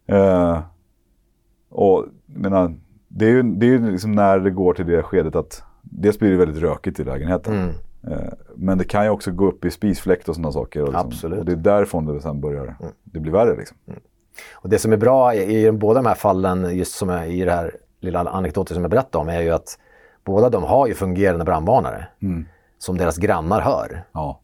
[0.07, 0.61] Eh,
[1.70, 2.74] och menar,
[3.09, 6.18] det är ju det är ju liksom när det går till det skedet att dels
[6.18, 7.55] blir det väldigt rökigt i lägenheten.
[7.55, 7.74] Mm.
[8.09, 10.82] Eh, men det kan ju också gå upp i spisfläkt och sådana saker.
[10.82, 11.38] Och, liksom, Absolut.
[11.38, 13.76] och det är därifrån det sen börjar, det blir värre liksom.
[14.53, 17.44] Och det som är bra i, i båda de här fallen, just som är i
[17.44, 19.78] det här lilla anekdoten som jag berättade om, är ju att
[20.24, 22.07] båda de har ju fungerande brandvarnare
[22.78, 24.05] som deras grannar hör.
[24.12, 24.40] Ja,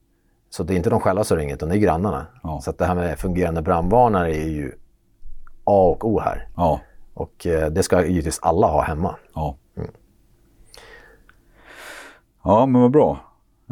[0.51, 2.27] Så det är inte de själva som ringer, utan det är grannarna.
[2.43, 2.61] Ja.
[2.61, 4.73] Så att det här med fungerande brandvarnare är ju
[5.69, 6.49] A och O här.
[6.57, 6.81] ja,
[7.15, 9.17] Och eh, det ska givetvis alla ha hemma.
[9.35, 9.57] ja.
[12.45, 13.19] Ja, men vad bra.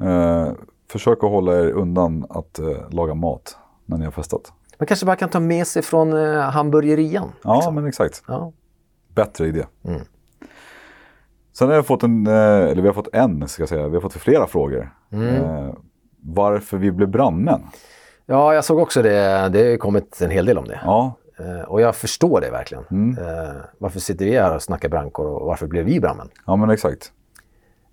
[0.03, 0.49] Eh,
[0.91, 4.53] försök att hålla er undan att eh, laga mat när ni har festat.
[4.79, 7.33] Man kanske bara kan ta med sig från eh, hamburgerian.
[7.45, 8.23] Ja, men exakt.
[8.29, 8.53] Ja.
[9.15, 9.65] Bättre idé.
[9.85, 10.01] Mm.
[11.53, 13.95] Sen har jag fått en, eh, eller vi har fått en, ska jag säga, vi
[13.95, 14.95] har fått flera frågor.
[15.13, 15.35] Mm.
[15.35, 15.75] Eh,
[16.21, 17.63] varför vi blev brandmän.
[18.27, 19.49] ja, jag såg också det.
[19.49, 20.81] Det har kommit en hel del om det.
[20.85, 21.13] Ja,
[21.67, 22.85] och jag förstår det verkligen.
[22.91, 23.19] Mm.
[23.19, 26.29] Eh, varför sitter vi här och snackar brandkår och varför blev vi brandmän?
[26.47, 27.13] ja men exakt.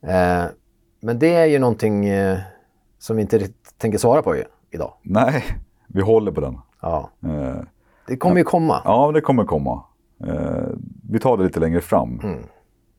[0.02, 0.44] Eh,
[1.02, 2.38] men det är ju någonting eh,
[3.00, 4.94] som vi inte riktigt tänker svara på i- idag.
[5.02, 5.44] Nej,
[5.88, 6.58] vi håller på den.
[6.82, 7.10] Ja.
[7.24, 7.56] Eh,
[8.08, 8.82] Det kommer ju komma.
[8.86, 9.84] ja, det kommer komma.
[10.28, 10.68] Eh,
[11.10, 12.20] vi tar det lite längre fram.
[12.24, 12.40] Mm.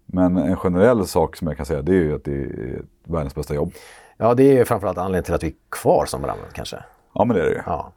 [0.07, 3.35] Men en generell sak som jag kan säga det är ju att det är världens
[3.35, 3.73] bästa jobb.
[4.17, 6.77] Ja, det är ju framförallt anledningen till att vi är kvar som brandmän kanske.
[7.15, 7.61] Ja, men det är det ju.
[7.67, 7.93] Ja.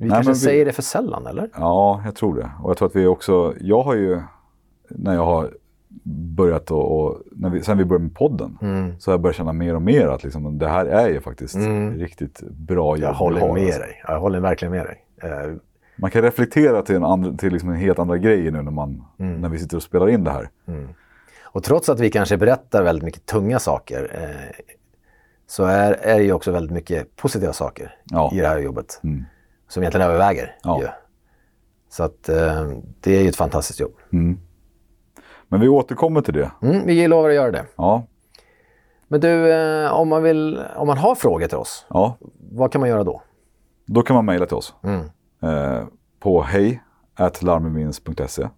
[0.00, 1.50] Vi Nej, kanske vi- säger det för sällan, eller?
[1.54, 2.50] Ja, jag tror det.
[2.62, 4.20] Och jag tror att vi också, jag har ju,
[4.88, 5.50] när jag har
[6.36, 8.58] börjat och, och när vi, sen vi började med podden,
[8.98, 11.56] så har jag börjat känna mer och mer att liksom, det här är ju faktiskt
[11.96, 13.80] riktigt bra jobb Jag håller med alltså.
[13.80, 14.02] dig.
[14.08, 15.04] Jag håller verkligen med dig.
[15.22, 15.54] Eh,
[15.96, 19.04] Man kan reflektera till en, andra, till liksom en helt andra grej nu när, man,
[19.18, 19.40] Mm.
[19.40, 20.48] när vi sitter och spelar in det här.
[21.44, 24.62] Och trots att vi kanske berättar väldigt mycket tunga saker eh,
[25.46, 28.30] så är, är det ju också väldigt mycket positiva saker Ja.
[28.34, 29.00] i det här jobbet.
[29.68, 29.72] Mm.
[29.72, 30.56] Som egentligen överväger.
[30.62, 30.80] Ja.
[30.80, 30.88] Ju.
[31.90, 32.66] Så att eh,
[33.00, 33.92] det är ju ett fantastiskt jobb.
[35.48, 36.50] Men vi återkommer till det.
[36.62, 37.64] Mm, vi lovar att göra det.
[37.76, 38.02] Ja,
[39.08, 42.16] Men du, eh, om, man vill, om man har frågor till oss, ja.
[42.50, 43.22] vad kan man göra då?
[43.86, 44.74] då kan man mejla till oss.
[44.82, 45.00] Mm.
[45.42, 45.84] Eh,
[46.20, 46.82] på hej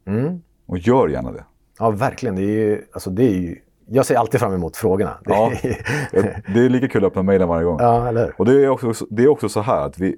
[0.06, 0.42] Mm.
[0.66, 1.44] och gör gärna det.
[1.78, 2.36] Ja, verkligen.
[2.36, 3.56] Det är ju, alltså, det är ju,
[3.86, 5.18] jag ser alltid fram emot frågorna.
[5.24, 5.50] Det Ja.
[5.62, 7.76] är- Det är lika kul att öppna mejlen varje gång.
[7.80, 8.34] ja, eller?
[8.38, 10.16] Och det är också, det är också så här att vi,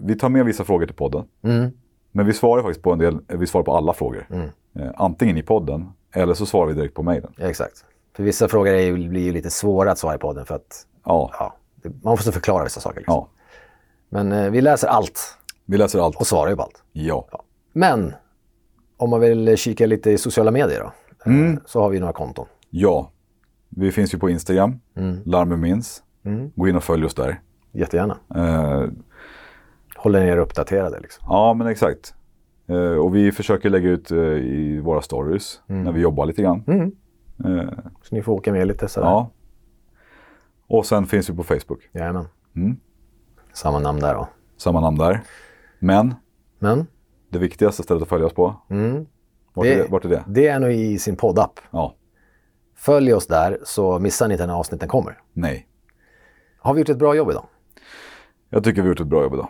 [0.00, 1.24] vi tar med vissa frågor till podden.
[1.42, 1.70] Mm.
[2.12, 4.26] Men vi svarar faktiskt på en del, vi svarar på alla frågor.
[4.78, 7.32] Eh, antingen i podden eller så svarar vi direkt på mejlen.
[7.36, 7.84] Ja, exakt.
[8.16, 10.86] För vissa frågor är ju, blir ju lite svåra att svara i podden för att
[11.04, 12.96] Ja, ja, man måste förklara vissa saker.
[13.00, 13.14] Liksom.
[13.14, 13.28] ja.
[14.08, 15.20] Men eh, vi läser allt
[15.64, 16.16] Vi läser allt.
[16.16, 16.82] och svarar ju på allt.
[16.92, 17.28] Ja.
[17.72, 18.12] Men
[18.96, 20.92] om man vill kika lite i sociala medier då,
[21.30, 21.52] Mm.
[21.52, 22.46] eh, så har vi några konton.
[22.70, 23.10] Ja.
[23.68, 25.18] Vi finns ju på Instagram, Mm.
[25.24, 26.02] larmemins.
[26.54, 27.40] Gå in och följ oss där.
[27.72, 28.16] Jättegärna.
[28.34, 28.84] Eh,
[29.96, 31.24] Håller er uppdaterade liksom.
[31.28, 32.14] ja, men exakt.
[32.68, 36.64] Eh, och vi försöker lägga ut eh, i våra stories när vi jobbar lite grann.
[36.66, 36.92] Mm.
[37.44, 37.68] Eh,
[38.02, 39.06] Så ni får åka med lite sådär.
[39.06, 39.30] ja.
[40.68, 41.88] Och sen finns vi på Facebook.
[41.92, 42.24] Jajamän.
[42.56, 42.76] Mm.
[43.52, 44.28] Samma namn där då.
[44.56, 45.20] Samma namn där.
[45.78, 46.14] Men
[46.58, 46.86] Men
[47.30, 49.06] det viktigaste stället att följa oss på, mm,
[49.54, 50.24] vart, Det- är, det, vart är det?
[50.26, 51.60] det är nog i sin poddapp.
[51.70, 51.94] Ja,
[52.74, 55.18] Följ oss där så missar ni inte när avsnitten kommer.
[55.32, 55.68] nej.
[56.58, 57.46] Har vi gjort ett bra jobb idag?
[58.50, 59.48] Jag tycker vi har gjort ett bra jobb idag.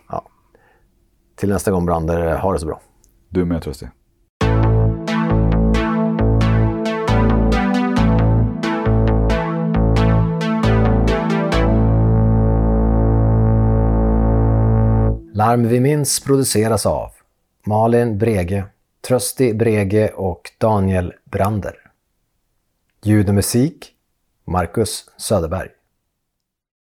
[1.36, 2.80] Till nästa gång Brander, ha det så bra.
[3.28, 3.88] Du med Trösti.
[15.34, 17.10] Larm vi minns produceras av
[17.66, 18.64] Malin Brege,
[19.08, 21.74] Trösti Brege och Daniel Brander.
[23.02, 23.92] Ljud och musik
[24.46, 25.75] Marcus Söderberg.